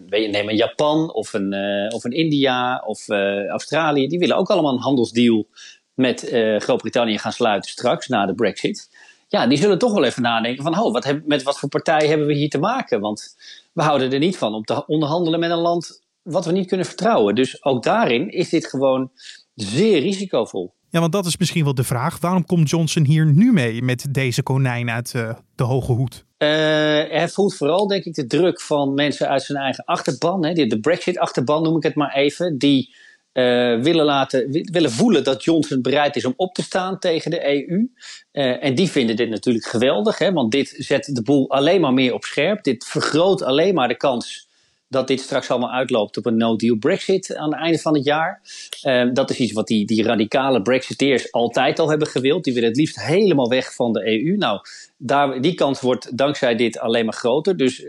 neem 0.09 0.49
een 0.49 0.57
Japan 0.57 1.14
of 1.14 1.33
een, 1.33 1.52
uh, 1.55 1.95
of 1.95 2.05
een 2.05 2.12
India 2.12 2.83
of 2.87 3.09
uh, 3.09 3.47
Australië, 3.47 4.09
die 4.09 4.19
willen 4.19 4.37
ook 4.37 4.50
allemaal 4.50 4.73
een 4.73 4.81
handelsdeal 4.81 5.47
met 5.95 6.28
Groot-Brittannië 6.59 7.19
gaan 7.19 7.33
sluiten 7.33 7.71
straks 7.71 8.07
na 8.07 8.26
de 8.26 8.35
Brexit. 8.35 8.88
Ja, 9.28 9.47
die 9.47 9.59
zullen 9.59 9.78
toch 9.78 9.92
wel 9.92 10.04
even 10.04 10.23
nadenken 10.23 10.62
van, 10.62 10.78
oh, 10.78 10.92
wat 10.92 11.04
heb, 11.04 11.26
met 11.26 11.42
wat 11.42 11.59
voor 11.59 11.68
partij 11.68 12.09
hebben 12.09 12.26
we 12.26 12.35
hier 12.35 12.49
te 12.49 12.59
maken? 12.59 13.00
Want 13.00 13.37
we 13.73 13.83
houden 13.83 14.12
er 14.12 14.18
niet 14.18 14.37
van 14.37 14.54
om 14.54 14.64
te 14.64 14.87
onderhandelen 14.87 15.40
met 15.40 15.50
een 15.50 15.59
land 15.59 16.04
wat 16.23 16.45
we 16.45 16.52
niet 16.52 16.66
kunnen 16.66 16.87
vertrouwen. 16.87 17.35
Dus 17.35 17.64
ook 17.64 17.83
daarin 17.83 18.30
is 18.30 18.49
dit 18.49 18.66
gewoon 18.66 19.11
zeer 19.54 20.00
risicovol. 20.00 20.75
Ja, 20.90 21.00
want 21.00 21.12
dat 21.12 21.26
is 21.26 21.37
misschien 21.37 21.64
wel 21.64 21.75
de 21.75 21.85
vraag. 21.85 22.21
Waarom 22.21 22.47
komt 22.47 22.71
Johnson 22.71 23.04
hier 23.04 23.26
nu 23.26 23.52
mee 23.52 23.83
met 23.83 24.06
deze 24.11 24.42
konijn 24.42 24.90
uit 24.90 25.12
uh, 25.16 25.35
de 25.54 25.64
hoge 25.64 25.92
hoed? 25.92 26.25
Uh, 26.38 26.49
hij 26.49 27.28
voelt 27.28 27.54
vooral, 27.54 27.87
denk 27.87 28.04
ik, 28.04 28.14
de 28.14 28.26
druk 28.26 28.61
van 28.61 28.95
mensen 28.95 29.28
uit 29.28 29.42
zijn 29.42 29.59
eigen 29.59 29.85
achterban. 29.85 30.45
Hè, 30.45 30.66
de 30.66 30.80
Brexit-achterban 30.80 31.62
noem 31.62 31.76
ik 31.76 31.83
het 31.83 31.95
maar 31.95 32.14
even. 32.14 32.59
Die 32.59 32.95
uh, 33.37 33.83
willen, 33.83 34.05
laten, 34.05 34.50
willen 34.73 34.90
voelen 34.90 35.25
dat 35.25 35.45
Johnson 35.45 35.83
bereid 35.83 36.16
is 36.16 36.25
om 36.25 36.35
op 36.37 36.55
te 36.55 36.62
staan 36.62 36.99
tegen 36.99 37.31
de 37.31 37.47
EU. 37.47 37.88
Uh, 38.33 38.64
en 38.64 38.75
die 38.75 38.90
vinden 38.90 39.16
dit 39.16 39.28
natuurlijk 39.28 39.66
geweldig, 39.66 40.19
hè, 40.19 40.33
want 40.33 40.52
dit 40.52 40.75
zet 40.78 41.11
de 41.12 41.23
boel 41.23 41.50
alleen 41.50 41.81
maar 41.81 41.93
meer 41.93 42.14
op 42.14 42.25
scherp. 42.25 42.62
Dit 42.62 42.85
vergroot 42.85 43.43
alleen 43.43 43.75
maar 43.75 43.88
de 43.88 43.97
kans 43.97 44.49
dat 44.88 45.09
dit 45.09 45.21
straks 45.21 45.50
allemaal 45.50 45.73
uitloopt 45.73 46.16
op 46.16 46.26
een 46.26 46.37
no-deal 46.37 46.76
Brexit 46.76 47.37
aan 47.37 47.52
het 47.52 47.61
einde 47.61 47.78
van 47.78 47.95
het 47.95 48.05
jaar. 48.05 48.43
Uh, 48.83 49.11
dat 49.12 49.31
is 49.31 49.38
iets 49.38 49.52
wat 49.52 49.66
die, 49.66 49.87
die 49.87 50.02
radicale 50.02 50.62
Brexiteers 50.62 51.33
altijd 51.33 51.78
al 51.78 51.88
hebben 51.88 52.09
gewild. 52.09 52.45
Die 52.45 52.55
willen 52.55 52.69
het 52.69 52.78
liefst 52.78 53.02
helemaal 53.02 53.49
weg 53.49 53.75
van 53.75 53.93
de 53.93 54.07
EU. 54.07 54.37
Nou, 54.37 54.61
daar, 54.97 55.40
die 55.40 55.55
kans 55.55 55.81
wordt 55.81 56.16
dankzij 56.16 56.57
dit 56.57 56.78
alleen 56.78 57.05
maar 57.05 57.14
groter. 57.14 57.57
Dus 57.57 57.85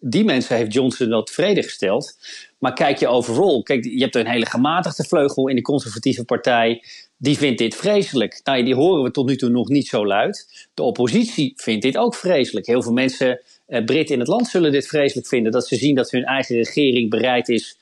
die 0.00 0.24
mensen 0.24 0.56
heeft 0.56 0.72
Johnson 0.72 1.08
wel 1.08 1.22
tevreden 1.22 1.64
gesteld. 1.64 2.16
Maar 2.58 2.72
kijk 2.72 2.98
je 2.98 3.08
overal, 3.08 3.62
kijk, 3.62 3.84
je 3.84 4.02
hebt 4.02 4.14
een 4.14 4.26
hele 4.26 4.46
gematigde 4.46 5.04
vleugel 5.04 5.48
in 5.48 5.56
de 5.56 5.62
conservatieve 5.62 6.24
partij. 6.24 6.82
Die 7.16 7.38
vindt 7.38 7.58
dit 7.58 7.74
vreselijk. 7.74 8.40
Nou, 8.44 8.64
die 8.64 8.74
horen 8.74 9.02
we 9.02 9.10
tot 9.10 9.26
nu 9.26 9.36
toe 9.36 9.48
nog 9.48 9.68
niet 9.68 9.86
zo 9.86 10.06
luid. 10.06 10.68
De 10.74 10.82
oppositie 10.82 11.52
vindt 11.56 11.82
dit 11.82 11.96
ook 11.96 12.14
vreselijk. 12.14 12.66
Heel 12.66 12.82
veel 12.82 12.92
mensen 12.92 13.40
uh, 13.68 13.84
Britten 13.84 14.14
in 14.14 14.20
het 14.20 14.28
land 14.28 14.48
zullen 14.48 14.72
dit 14.72 14.86
vreselijk 14.86 15.26
vinden. 15.26 15.52
Dat 15.52 15.66
ze 15.66 15.76
zien 15.76 15.94
dat 15.94 16.10
hun 16.10 16.24
eigen 16.24 16.56
regering 16.56 17.10
bereid 17.10 17.48
is 17.48 17.78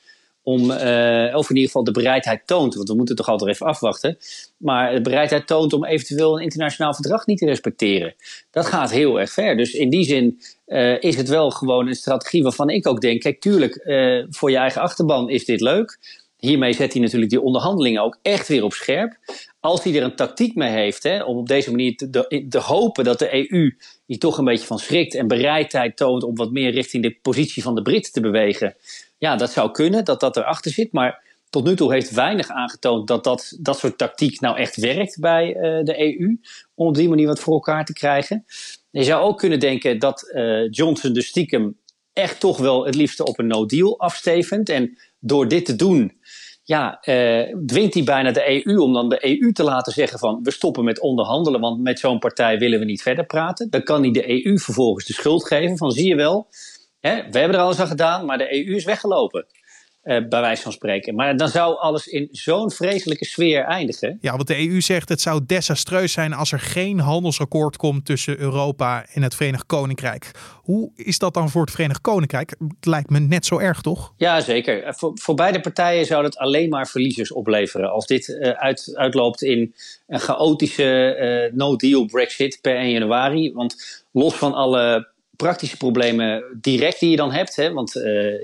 om, 0.49 0.71
uh, 0.71 1.37
of 1.37 1.51
in 1.51 1.55
ieder 1.55 1.71
geval 1.71 1.85
de 1.85 1.91
bereidheid 1.91 2.47
toont, 2.47 2.75
want 2.75 2.89
we 2.89 2.95
moeten 2.95 3.17
toch 3.17 3.29
altijd 3.29 3.51
even 3.51 3.67
afwachten, 3.67 4.19
maar 4.57 4.95
de 4.95 5.01
bereidheid 5.01 5.47
toont 5.47 5.73
om 5.73 5.85
eventueel 5.85 6.37
een 6.37 6.43
internationaal 6.43 6.95
verdrag 6.95 7.27
niet 7.27 7.39
te 7.39 7.47
respecteren. 7.47 8.15
Dat 8.51 8.67
gaat 8.67 8.91
heel 8.91 9.21
erg 9.21 9.33
ver. 9.33 9.57
Dus 9.57 9.73
in 9.73 9.91
die 9.91 10.05
zin 10.05 10.41
uh, 10.67 11.03
is 11.03 11.17
het 11.17 11.29
wel 11.29 11.51
gewoon 11.51 11.89
een 11.89 11.95
strategie 11.95 12.43
waarvan 12.43 12.71
ik 12.71 12.87
ook 12.87 13.01
denk, 13.01 13.21
kijk, 13.21 13.41
tuurlijk, 13.41 13.81
uh, 13.85 14.25
voor 14.31 14.51
je 14.51 14.57
eigen 14.57 14.81
achterban 14.81 15.31
is 15.31 15.45
dit 15.45 15.61
leuk. 15.61 15.99
Hiermee 16.37 16.73
zet 16.73 16.93
hij 16.93 17.03
natuurlijk 17.03 17.31
die 17.31 17.41
onderhandelingen 17.41 18.03
ook 18.03 18.19
echt 18.23 18.49
weer 18.49 18.65
op 18.65 18.73
scherp. 18.73 19.17
Als 19.61 19.85
hij 19.85 19.97
er 19.97 20.03
een 20.03 20.17
tactiek 20.17 20.55
mee 20.55 20.71
heeft, 20.71 21.03
hè, 21.03 21.23
om 21.23 21.37
op 21.37 21.49
deze 21.49 21.71
manier 21.71 21.97
te, 21.97 22.47
te 22.49 22.59
hopen 22.59 23.05
dat 23.05 23.19
de 23.19 23.51
EU 23.51 23.77
hier 24.07 24.19
toch 24.19 24.39
een 24.39 24.45
beetje 24.45 24.67
van 24.67 24.79
schrikt 24.79 25.15
en 25.15 25.29
bereidheid 25.29 25.97
toont 25.97 26.23
om 26.23 26.35
wat 26.35 26.53
meer 26.53 26.71
richting 26.71 27.03
de 27.03 27.19
positie 27.23 27.63
van 27.63 27.75
de 27.75 27.83
Britten 27.83 28.13
te 28.13 28.21
bewegen. 28.21 28.75
Ja, 29.19 29.37
dat 29.37 29.51
zou 29.51 29.71
kunnen, 29.71 30.05
dat 30.05 30.21
dat 30.21 30.37
erachter 30.37 30.71
zit. 30.71 30.93
Maar 30.93 31.27
tot 31.51 31.65
nu 31.65 31.77
toe 31.77 31.93
heeft 31.93 32.11
weinig 32.11 32.49
aangetoond 32.49 33.09
dat 33.09 33.25
dat, 33.25 33.57
dat 33.61 33.79
soort 33.79 33.99
tactiek 33.99 34.41
nou 34.41 34.57
echt 34.57 34.77
werkt 34.77 35.21
bij 35.21 35.55
uh, 35.55 35.85
de 35.85 36.01
EU. 36.01 36.41
Om 36.75 36.87
op 36.87 36.95
die 36.95 37.09
manier 37.09 37.27
wat 37.27 37.41
voor 37.41 37.55
elkaar 37.55 37.85
te 37.85 37.93
krijgen. 37.93 38.45
Je 38.91 39.05
zou 39.05 39.23
ook 39.23 39.39
kunnen 39.39 39.61
denken 39.61 39.99
dat 39.99 40.31
uh, 40.35 40.71
Johnson 40.71 41.13
de 41.13 41.23
stiekem 41.23 41.79
echt 42.13 42.41
toch 42.41 42.59
wel 42.59 42.87
het 42.87 42.95
liefste 42.95 43.25
op 43.25 43.39
een 43.39 43.47
no-deal 43.47 43.99
afstevend. 43.99 44.69
En 44.69 44.99
door 45.19 45.49
dit 45.49 45.65
te 45.65 45.77
doen, 45.77 46.13
ja, 46.63 46.99
uh, 47.05 47.57
dwingt 47.67 47.95
hij 47.95 48.05
bijna 48.05 48.31
de 48.31 48.67
EU 48.67 48.79
om 48.79 48.93
dan 48.93 49.09
de 49.09 49.27
EU 49.27 49.53
te 49.53 49.63
laten 49.63 49.93
zeggen 49.93 50.19
van 50.19 50.41
we 50.43 50.51
stoppen 50.51 50.85
met 50.85 51.01
onderhandelen, 51.01 51.61
want 51.61 51.83
met 51.83 51.99
zo'n 51.99 52.19
partij 52.19 52.59
willen 52.59 52.79
we 52.79 52.85
niet 52.85 53.03
verder 53.03 53.27
praten. 53.27 53.71
Dan 53.71 53.83
kan 53.83 54.03
hij 54.03 54.11
de 54.11 54.45
EU 54.45 54.59
vervolgens 54.59 55.05
de 55.05 55.13
schuld 55.13 55.47
geven 55.47 55.77
van 55.77 55.91
zie 55.91 56.09
je 56.09 56.15
wel, 56.15 56.49
hè, 57.01 57.15
we 57.31 57.39
hebben 57.39 57.57
er 57.57 57.65
alles 57.65 57.81
aan 57.81 57.87
gedaan, 57.87 58.25
maar 58.25 58.39
de 58.39 58.67
EU 58.67 58.75
is 58.75 58.85
weggelopen. 58.85 59.47
Uh, 60.09 60.29
bij 60.29 60.41
wijze 60.41 60.63
van 60.63 60.73
spreken. 60.73 61.15
Maar 61.15 61.37
dan 61.37 61.49
zou 61.49 61.79
alles 61.79 62.07
in 62.07 62.29
zo'n 62.31 62.71
vreselijke 62.71 63.25
sfeer 63.25 63.65
eindigen. 63.65 64.19
Ja, 64.21 64.37
want 64.37 64.47
de 64.47 64.69
EU 64.69 64.81
zegt 64.81 65.09
het 65.09 65.21
zou 65.21 65.41
desastreus 65.47 66.13
zijn 66.13 66.33
als 66.33 66.53
er 66.53 66.61
geen 66.61 66.99
handelsakkoord 66.99 67.77
komt 67.77 68.05
tussen 68.05 68.39
Europa 68.39 69.07
en 69.13 69.23
het 69.23 69.35
Verenigd 69.35 69.67
Koninkrijk. 69.67 70.31
Hoe 70.55 70.91
is 70.95 71.19
dat 71.19 71.35
dan 71.35 71.51
voor 71.51 71.61
het 71.61 71.71
Verenigd 71.71 72.01
Koninkrijk? 72.01 72.51
Het 72.51 72.87
lijkt 72.87 73.11
me 73.11 73.19
net 73.19 73.47
zo 73.47 73.59
erg, 73.59 73.81
toch? 73.81 74.13
Ja, 74.17 74.41
zeker. 74.41 74.83
Eh, 74.83 74.93
voor, 74.93 75.13
voor 75.15 75.35
beide 75.35 75.61
partijen 75.61 76.07
zou 76.07 76.25
het 76.25 76.39
alleen 76.39 76.69
maar 76.69 76.87
verliezers 76.87 77.33
opleveren. 77.33 77.91
Als 77.91 78.07
dit 78.07 78.29
uh, 78.29 78.51
uit, 78.51 78.93
uitloopt 78.95 79.43
in 79.43 79.75
een 80.07 80.21
chaotische 80.21 81.17
uh, 81.51 81.57
no-deal 81.57 82.05
Brexit 82.05 82.59
per 82.61 82.77
1 82.77 82.91
januari. 82.91 83.53
Want 83.53 84.05
los 84.13 84.35
van 84.35 84.55
alle 84.55 85.09
praktische 85.43 85.77
problemen 85.77 86.45
direct 86.61 87.01
die 87.01 87.11
je 87.11 87.17
dan 87.17 87.33
hebt. 87.33 87.57
Hè? 87.57 87.73
Want 87.73 87.97
uh, 87.97 88.35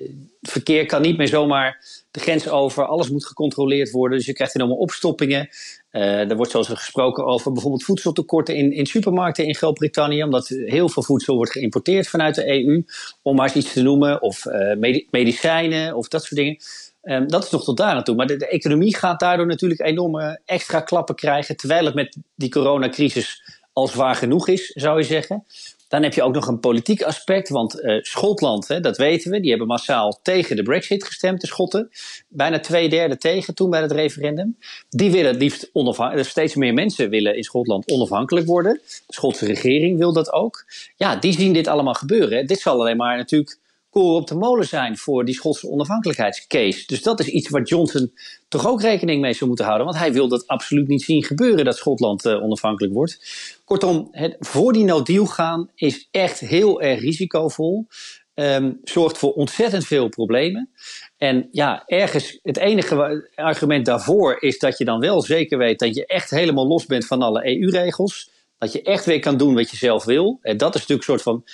verkeer 0.42 0.86
kan 0.86 1.02
niet 1.02 1.16
meer 1.16 1.28
zomaar 1.28 1.84
de 2.10 2.20
grens 2.20 2.48
over. 2.48 2.84
Alles 2.84 3.10
moet 3.10 3.26
gecontroleerd 3.26 3.90
worden. 3.90 4.18
Dus 4.18 4.26
je 4.26 4.32
krijgt 4.32 4.54
enorme 4.54 4.74
opstoppingen. 4.74 5.48
Uh, 5.92 6.30
er 6.30 6.36
wordt 6.36 6.50
zoals 6.50 6.68
er 6.68 6.76
gesproken 6.76 7.24
over 7.24 7.52
bijvoorbeeld 7.52 7.84
voedseltekorten 7.84 8.56
in, 8.56 8.72
in 8.72 8.86
supermarkten 8.86 9.46
in 9.46 9.54
Groot-Brittannië. 9.54 10.22
Omdat 10.22 10.48
heel 10.48 10.88
veel 10.88 11.02
voedsel 11.02 11.36
wordt 11.36 11.52
geïmporteerd 11.52 12.08
vanuit 12.08 12.34
de 12.34 12.48
EU. 12.48 12.84
Om 13.22 13.36
maar 13.36 13.46
eens 13.46 13.64
iets 13.64 13.72
te 13.72 13.82
noemen. 13.82 14.22
Of 14.22 14.44
uh, 14.44 15.02
medicijnen 15.10 15.96
of 15.96 16.08
dat 16.08 16.24
soort 16.24 16.40
dingen. 16.40 16.56
Um, 17.02 17.28
dat 17.28 17.44
is 17.44 17.50
nog 17.50 17.64
tot 17.64 17.76
daar 17.76 17.94
naartoe. 17.94 18.14
Maar 18.14 18.26
de, 18.26 18.48
economie 18.48 18.96
gaat 18.96 19.20
daardoor 19.20 19.46
natuurlijk 19.46 19.80
enorme 19.80 20.40
extra 20.44 20.80
klappen 20.80 21.14
krijgen. 21.14 21.56
Terwijl 21.56 21.84
het 21.84 21.94
met 21.94 22.16
die 22.34 22.50
coronacrisis 22.50 23.42
al 23.72 23.88
zwaar 23.88 24.14
genoeg 24.14 24.48
is, 24.48 24.66
zou 24.66 24.98
je 24.98 25.04
zeggen. 25.04 25.44
Dan 25.88 26.02
heb 26.02 26.14
je 26.14 26.22
ook 26.22 26.34
nog 26.34 26.46
een 26.46 26.60
politiek 26.60 27.02
aspect, 27.02 27.48
want 27.48 27.80
uh, 27.80 28.02
Schotland, 28.02 28.68
hè, 28.68 28.80
dat 28.80 28.96
weten 28.96 29.30
we, 29.30 29.40
die 29.40 29.50
hebben 29.50 29.68
massaal 29.68 30.18
tegen 30.22 30.56
de 30.56 30.62
Brexit 30.62 31.04
gestemd, 31.04 31.40
de 31.40 31.46
Schotten. 31.46 31.90
Bijna 32.28 32.60
twee 32.60 32.88
derde 32.88 33.16
tegen 33.16 33.54
toen 33.54 33.70
bij 33.70 33.80
het 33.80 33.92
referendum. 33.92 34.58
Die 34.88 35.10
willen 35.10 35.30
het 35.30 35.40
liefst 35.40 35.70
onafhankelijk, 35.72 36.28
steeds 36.28 36.54
meer 36.54 36.74
mensen 36.74 37.10
willen 37.10 37.36
in 37.36 37.42
Schotland 37.42 37.90
onafhankelijk 37.90 38.46
worden. 38.46 38.80
De 39.06 39.12
Schotse 39.12 39.46
regering 39.46 39.98
wil 39.98 40.12
dat 40.12 40.32
ook. 40.32 40.64
Ja, 40.96 41.16
die 41.16 41.32
zien 41.32 41.52
dit 41.52 41.66
allemaal 41.66 41.94
gebeuren. 41.94 42.46
Dit 42.46 42.60
zal 42.60 42.80
alleen 42.80 42.96
maar 42.96 43.16
natuurlijk 43.16 43.58
koren 43.94 44.20
op 44.20 44.26
de 44.26 44.34
molen 44.34 44.66
zijn 44.66 44.96
voor 44.96 45.24
die 45.24 45.34
Schotse 45.34 45.68
onafhankelijkheidscase. 45.68 46.86
Dus 46.86 47.02
dat 47.02 47.20
is 47.20 47.26
iets 47.26 47.48
waar 47.48 47.62
Johnson 47.62 48.12
toch 48.48 48.66
ook 48.66 48.80
rekening 48.80 49.20
mee 49.20 49.32
zou 49.32 49.46
moeten 49.46 49.64
houden. 49.64 49.86
Want 49.86 49.98
hij 49.98 50.12
wil 50.12 50.28
dat 50.28 50.46
absoluut 50.46 50.88
niet 50.88 51.02
zien 51.02 51.24
gebeuren 51.24 51.64
dat 51.64 51.76
Schotland 51.76 52.26
uh, 52.26 52.42
onafhankelijk 52.42 52.94
wordt. 52.94 53.18
Kortom, 53.64 54.08
het 54.10 54.36
voor 54.40 54.72
die 54.72 54.84
no-deal 54.84 55.26
gaan 55.26 55.70
is 55.74 56.08
echt 56.10 56.40
heel 56.40 56.82
erg 56.82 57.00
risicovol. 57.00 57.86
Um, 58.34 58.80
zorgt 58.84 59.18
voor 59.18 59.32
ontzettend 59.32 59.86
veel 59.86 60.08
problemen. 60.08 60.70
En 61.16 61.48
ja, 61.50 61.82
ergens 61.86 62.38
het 62.42 62.56
enige 62.56 63.28
argument 63.34 63.86
daarvoor 63.86 64.42
is 64.42 64.58
dat 64.58 64.78
je 64.78 64.84
dan 64.84 65.00
wel 65.00 65.22
zeker 65.22 65.58
weet 65.58 65.78
dat 65.78 65.94
je 65.94 66.06
echt 66.06 66.30
helemaal 66.30 66.66
los 66.66 66.86
bent 66.86 67.06
van 67.06 67.22
alle 67.22 67.46
EU-regels. 67.46 68.30
Dat 68.58 68.72
je 68.72 68.82
echt 68.82 69.04
weer 69.04 69.20
kan 69.20 69.36
doen 69.36 69.54
wat 69.54 69.70
je 69.70 69.76
zelf 69.76 70.04
wil. 70.04 70.38
En 70.42 70.56
dat 70.56 70.74
is 70.74 70.80
natuurlijk 70.80 71.08
een 71.08 71.18
soort 71.18 71.22
van 71.22 71.44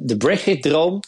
de 0.00 0.16
Brexit-droom. 0.16 1.00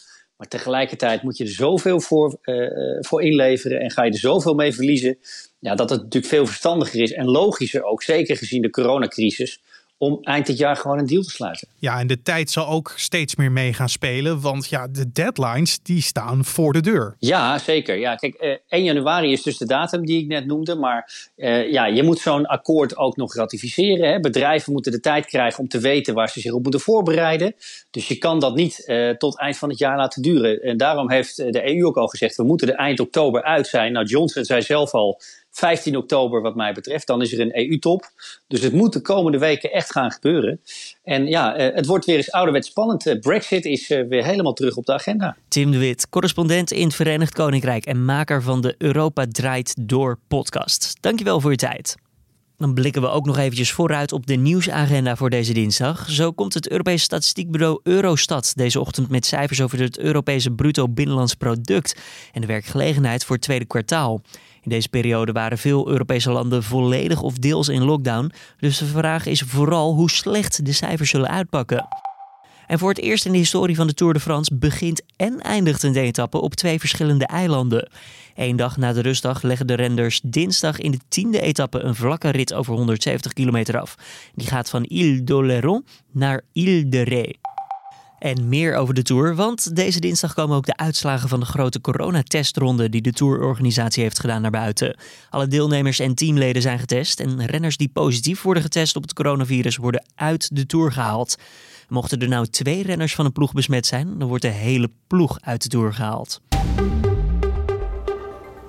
Maar 0.43 0.51
tegelijkertijd 0.51 1.23
moet 1.23 1.37
je 1.37 1.43
er 1.43 1.49
zoveel 1.49 1.99
voor, 1.99 2.37
uh, 2.43 2.97
voor 2.99 3.23
inleveren 3.23 3.79
en 3.79 3.91
ga 3.91 4.03
je 4.03 4.11
er 4.11 4.17
zoveel 4.17 4.53
mee 4.53 4.73
verliezen. 4.73 5.17
Ja, 5.59 5.75
dat 5.75 5.89
het 5.89 6.01
natuurlijk 6.01 6.33
veel 6.33 6.45
verstandiger 6.45 7.01
is 7.01 7.11
en 7.11 7.25
logischer 7.25 7.83
ook, 7.83 8.03
zeker 8.03 8.37
gezien 8.37 8.61
de 8.61 8.69
coronacrisis, 8.69 9.61
om 10.03 10.19
eind 10.21 10.45
dit 10.45 10.57
jaar 10.57 10.75
gewoon 10.75 10.99
een 10.99 11.05
deal 11.05 11.23
te 11.23 11.29
sluiten. 11.29 11.67
Ja, 11.77 11.99
en 11.99 12.07
de 12.07 12.21
tijd 12.21 12.49
zal 12.49 12.67
ook 12.67 12.93
steeds 12.95 13.35
meer 13.35 13.51
mee 13.51 13.73
gaan 13.73 13.89
spelen, 13.89 14.41
want 14.41 14.69
ja, 14.69 14.87
de 14.87 15.11
deadlines 15.11 15.79
die 15.83 16.01
staan 16.01 16.45
voor 16.45 16.73
de 16.73 16.81
deur. 16.81 17.15
Ja, 17.19 17.57
zeker. 17.57 17.95
Ja, 17.95 18.15
kijk, 18.15 18.35
1 18.35 18.59
eh, 18.67 18.83
januari 18.83 19.31
is 19.31 19.41
dus 19.41 19.57
de 19.57 19.65
datum 19.65 20.05
die 20.05 20.21
ik 20.21 20.27
net 20.27 20.45
noemde, 20.45 20.75
maar 20.75 21.31
uh, 21.35 21.71
ja, 21.71 21.85
je 21.85 22.03
moet 22.03 22.19
zo'n 22.19 22.45
akkoord 22.45 22.97
ook 22.97 23.17
nog 23.17 23.35
ratificeren. 23.35 24.09
Hè. 24.09 24.19
Bedrijven 24.19 24.73
moeten 24.73 24.91
de 24.91 24.99
tijd 24.99 25.25
krijgen 25.25 25.59
om 25.59 25.67
te 25.67 25.79
weten 25.79 26.13
waar 26.13 26.29
ze 26.29 26.39
zich 26.39 26.51
op 26.51 26.63
moeten 26.63 26.79
voorbereiden. 26.81 27.55
Dus 27.91 28.07
je 28.07 28.17
kan 28.17 28.39
dat 28.39 28.55
niet 28.55 28.83
uh, 28.85 29.09
tot 29.09 29.39
eind 29.39 29.57
van 29.57 29.69
het 29.69 29.77
jaar 29.77 29.97
laten 29.97 30.21
duren. 30.21 30.61
En 30.61 30.77
daarom 30.77 31.11
heeft 31.11 31.35
de 31.35 31.75
EU 31.75 31.85
ook 31.85 31.97
al 31.97 32.07
gezegd, 32.07 32.35
we 32.35 32.43
moeten 32.43 32.67
er 32.67 32.75
eind 32.75 32.99
oktober 32.99 33.43
uit 33.43 33.67
zijn. 33.67 33.91
Nou, 33.91 34.05
Johnson 34.05 34.43
zei 34.43 34.61
zelf 34.61 34.93
al, 34.93 35.21
15 35.53 35.97
oktober 35.97 36.41
wat 36.41 36.55
mij 36.55 36.73
betreft. 36.73 37.07
Dan 37.07 37.21
is 37.21 37.33
er 37.33 37.39
een 37.39 37.57
EU-top. 37.57 38.11
Dus 38.47 38.61
het 38.61 38.73
moet 38.73 38.93
de 38.93 39.01
komende 39.01 39.37
weken 39.37 39.71
echt 39.71 39.91
gaan 39.91 40.11
gebeuren. 40.11 40.61
En 41.03 41.25
ja, 41.25 41.55
eh, 41.55 41.75
het 41.75 41.85
wordt 41.85 42.05
weer 42.05 42.15
eens 42.15 42.31
ouderwets 42.31 42.67
spannend. 42.67 43.07
Eh, 43.07 43.19
Brexit 43.19 43.65
is 43.65 43.89
eh, 43.89 44.07
weer 44.07 44.25
helemaal 44.25 44.53
terug 44.53 44.75
op 44.75 44.85
de 44.85 44.93
agenda. 44.93 45.37
Tim 45.47 45.71
de 45.71 45.77
Wit, 45.77 46.09
correspondent 46.09 46.71
in 46.71 46.85
het 46.85 46.95
Verenigd 46.95 47.33
Koninkrijk 47.33 47.85
en 47.85 48.05
maker 48.05 48.41
van 48.41 48.61
de 48.61 48.75
Europa 48.77 49.25
Draait 49.29 49.75
Door 49.87 50.19
podcast. 50.27 50.97
Dankjewel 50.99 51.39
voor 51.39 51.51
je 51.51 51.57
tijd. 51.57 51.95
Dan 52.57 52.73
blikken 52.73 53.01
we 53.01 53.07
ook 53.07 53.25
nog 53.25 53.37
eventjes 53.37 53.71
vooruit 53.71 54.11
op 54.11 54.27
de 54.27 54.35
nieuwsagenda 54.35 55.15
voor 55.15 55.29
deze 55.29 55.53
dinsdag. 55.53 56.09
Zo 56.09 56.31
komt 56.31 56.53
het 56.53 56.69
Europese 56.69 57.03
statistiekbureau 57.03 57.79
Eurostat 57.83 58.53
deze 58.55 58.79
ochtend 58.79 59.09
met 59.09 59.25
cijfers 59.25 59.61
over 59.61 59.79
het 59.79 59.97
Europese 59.97 60.51
bruto 60.51 60.89
binnenlands 60.89 61.33
product 61.33 61.95
en 62.31 62.41
de 62.41 62.47
werkgelegenheid 62.47 63.25
voor 63.25 63.35
het 63.35 63.45
tweede 63.45 63.65
kwartaal. 63.65 64.21
In 64.63 64.69
deze 64.69 64.89
periode 64.89 65.31
waren 65.31 65.57
veel 65.57 65.89
Europese 65.89 66.31
landen 66.31 66.63
volledig 66.63 67.21
of 67.21 67.33
deels 67.33 67.67
in 67.67 67.83
lockdown. 67.83 68.31
Dus 68.59 68.77
de 68.77 68.85
vraag 68.85 69.25
is 69.25 69.41
vooral 69.41 69.93
hoe 69.93 70.09
slecht 70.09 70.65
de 70.65 70.71
cijfers 70.71 71.09
zullen 71.09 71.29
uitpakken. 71.29 71.87
En 72.67 72.79
voor 72.79 72.89
het 72.89 72.99
eerst 72.99 73.25
in 73.25 73.31
de 73.31 73.37
historie 73.37 73.75
van 73.75 73.87
de 73.87 73.93
Tour 73.93 74.13
de 74.13 74.19
France 74.19 74.55
begint 74.55 75.01
en 75.15 75.41
eindigt 75.41 75.83
een 75.83 75.95
etappe 75.95 76.41
op 76.41 76.55
twee 76.55 76.79
verschillende 76.79 77.25
eilanden. 77.25 77.89
Eén 78.35 78.55
dag 78.55 78.77
na 78.77 78.93
de 78.93 79.01
rustdag 79.01 79.41
leggen 79.41 79.67
de 79.67 79.73
renders 79.73 80.21
dinsdag 80.23 80.79
in 80.79 80.91
de 80.91 80.99
tiende 81.07 81.41
etappe 81.41 81.79
een 81.79 81.95
vlakke 81.95 82.29
rit 82.29 82.53
over 82.53 82.73
170 82.73 83.33
kilometer 83.33 83.79
af. 83.79 83.95
Die 84.35 84.47
gaat 84.47 84.69
van 84.69 84.85
Ile 84.87 85.23
d'Oléron 85.23 85.85
naar 86.11 86.41
Ile 86.53 86.89
de 86.89 87.01
Ré. 87.01 87.31
En 88.23 88.49
meer 88.49 88.75
over 88.75 88.93
de 88.93 89.01
Tour, 89.01 89.35
want 89.35 89.75
deze 89.75 89.99
dinsdag 89.99 90.33
komen 90.33 90.57
ook 90.57 90.65
de 90.65 90.77
uitslagen 90.77 91.29
van 91.29 91.39
de 91.39 91.45
grote 91.45 91.81
coronatestronde 91.81 92.89
die 92.89 93.01
de 93.01 93.11
Tourorganisatie 93.11 94.03
heeft 94.03 94.19
gedaan 94.19 94.41
naar 94.41 94.51
buiten. 94.51 94.97
Alle 95.29 95.47
deelnemers 95.47 95.99
en 95.99 96.15
teamleden 96.15 96.61
zijn 96.61 96.79
getest 96.79 97.19
en 97.19 97.45
renners 97.45 97.77
die 97.77 97.89
positief 97.93 98.41
worden 98.41 98.63
getest 98.63 98.95
op 98.95 99.01
het 99.01 99.13
coronavirus 99.13 99.77
worden 99.77 100.03
uit 100.15 100.55
de 100.55 100.65
Tour 100.65 100.91
gehaald. 100.91 101.35
Mochten 101.87 102.19
er 102.19 102.27
nou 102.27 102.47
twee 102.47 102.83
renners 102.83 103.15
van 103.15 103.25
een 103.25 103.31
ploeg 103.31 103.53
besmet 103.53 103.85
zijn, 103.85 104.19
dan 104.19 104.27
wordt 104.27 104.43
de 104.43 104.49
hele 104.49 104.89
ploeg 105.07 105.37
uit 105.41 105.63
de 105.63 105.69
Tour 105.69 105.93
gehaald. 105.93 106.41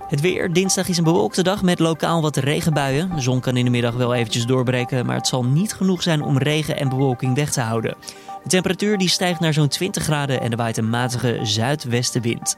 Het 0.08 0.20
weer. 0.20 0.52
Dinsdag 0.52 0.88
is 0.88 0.98
een 0.98 1.04
bewolkte 1.04 1.42
dag 1.42 1.62
met 1.62 1.78
lokaal 1.78 2.22
wat 2.22 2.36
regenbuien. 2.36 3.10
De 3.14 3.20
zon 3.20 3.40
kan 3.40 3.56
in 3.56 3.64
de 3.64 3.70
middag 3.70 3.94
wel 3.94 4.14
eventjes 4.14 4.46
doorbreken, 4.46 5.06
maar 5.06 5.16
het 5.16 5.26
zal 5.26 5.44
niet 5.44 5.72
genoeg 5.72 6.02
zijn 6.02 6.22
om 6.22 6.38
regen 6.38 6.76
en 6.76 6.88
bewolking 6.88 7.34
weg 7.34 7.52
te 7.52 7.60
houden. 7.60 7.96
De 8.44 8.50
temperatuur 8.50 8.98
die 8.98 9.08
stijgt 9.08 9.40
naar 9.40 9.52
zo'n 9.52 9.68
20 9.68 10.02
graden 10.02 10.40
en 10.40 10.50
er 10.50 10.56
waait 10.56 10.76
een 10.76 10.90
matige 10.90 11.38
zuidwestenwind. 11.42 12.56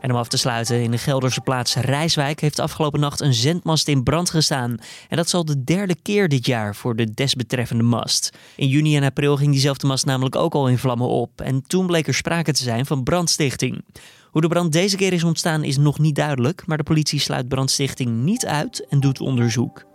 En 0.00 0.10
om 0.10 0.16
af 0.16 0.28
te 0.28 0.36
sluiten, 0.36 0.82
in 0.82 0.90
de 0.90 0.98
Gelderse 0.98 1.40
plaats 1.40 1.74
Rijswijk 1.74 2.40
heeft 2.40 2.58
afgelopen 2.58 3.00
nacht 3.00 3.20
een 3.20 3.34
zendmast 3.34 3.88
in 3.88 4.02
brand 4.02 4.30
gestaan. 4.30 4.76
En 5.08 5.16
dat 5.16 5.28
zal 5.28 5.44
de 5.44 5.64
derde 5.64 5.96
keer 6.02 6.28
dit 6.28 6.46
jaar 6.46 6.74
voor 6.74 6.96
de 6.96 7.10
desbetreffende 7.14 7.82
mast. 7.82 8.30
In 8.56 8.68
juni 8.68 8.96
en 8.96 9.02
april 9.02 9.36
ging 9.36 9.50
diezelfde 9.50 9.86
mast 9.86 10.06
namelijk 10.06 10.36
ook 10.36 10.54
al 10.54 10.68
in 10.68 10.78
vlammen 10.78 11.08
op. 11.08 11.40
En 11.40 11.62
toen 11.66 11.86
bleek 11.86 12.06
er 12.06 12.14
sprake 12.14 12.52
te 12.52 12.62
zijn 12.62 12.86
van 12.86 13.02
brandstichting. 13.02 13.84
Hoe 14.30 14.40
de 14.40 14.48
brand 14.48 14.72
deze 14.72 14.96
keer 14.96 15.12
is 15.12 15.24
ontstaan 15.24 15.64
is 15.64 15.76
nog 15.76 15.98
niet 15.98 16.14
duidelijk, 16.14 16.66
maar 16.66 16.76
de 16.76 16.82
politie 16.82 17.20
sluit 17.20 17.48
brandstichting 17.48 18.22
niet 18.22 18.46
uit 18.46 18.86
en 18.88 19.00
doet 19.00 19.20
onderzoek 19.20 19.90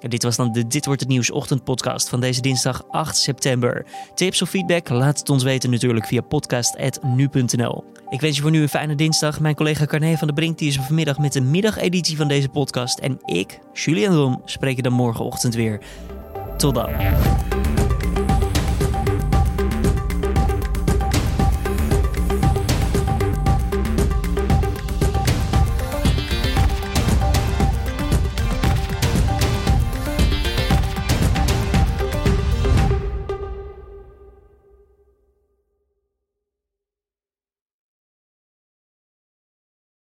dit 0.00 0.22
was 0.22 0.36
dan 0.36 0.52
de 0.52 0.66
Dit 0.66 0.86
wordt 0.86 1.00
het 1.00 1.10
nieuws 1.10 1.30
ochtendpodcast 1.30 2.08
van 2.08 2.20
deze 2.20 2.40
dinsdag 2.40 2.84
8 2.90 3.16
september. 3.16 3.86
Tips 4.14 4.42
of 4.42 4.48
feedback? 4.48 4.88
Laat 4.88 5.18
het 5.18 5.30
ons 5.30 5.42
weten 5.42 5.70
natuurlijk 5.70 6.06
via 6.06 6.20
podcast.nu.nl. 6.20 7.84
Ik 8.08 8.20
wens 8.20 8.36
je 8.36 8.42
voor 8.42 8.50
nu 8.50 8.62
een 8.62 8.68
fijne 8.68 8.94
dinsdag. 8.94 9.40
Mijn 9.40 9.54
collega 9.54 9.84
Carne 9.84 10.16
van 10.16 10.26
der 10.26 10.36
Brink 10.36 10.58
die 10.58 10.68
is 10.68 10.76
vanmiddag 10.76 11.18
met 11.18 11.32
de 11.32 11.40
middageditie 11.40 12.16
van 12.16 12.28
deze 12.28 12.48
podcast. 12.48 12.98
En 12.98 13.18
ik, 13.24 13.58
Julian 13.72 14.14
Rom, 14.14 14.42
spreek 14.44 14.76
je 14.76 14.82
dan 14.82 14.92
morgenochtend 14.92 15.54
weer. 15.54 15.80
Tot 16.56 16.74
dan. 16.74 16.90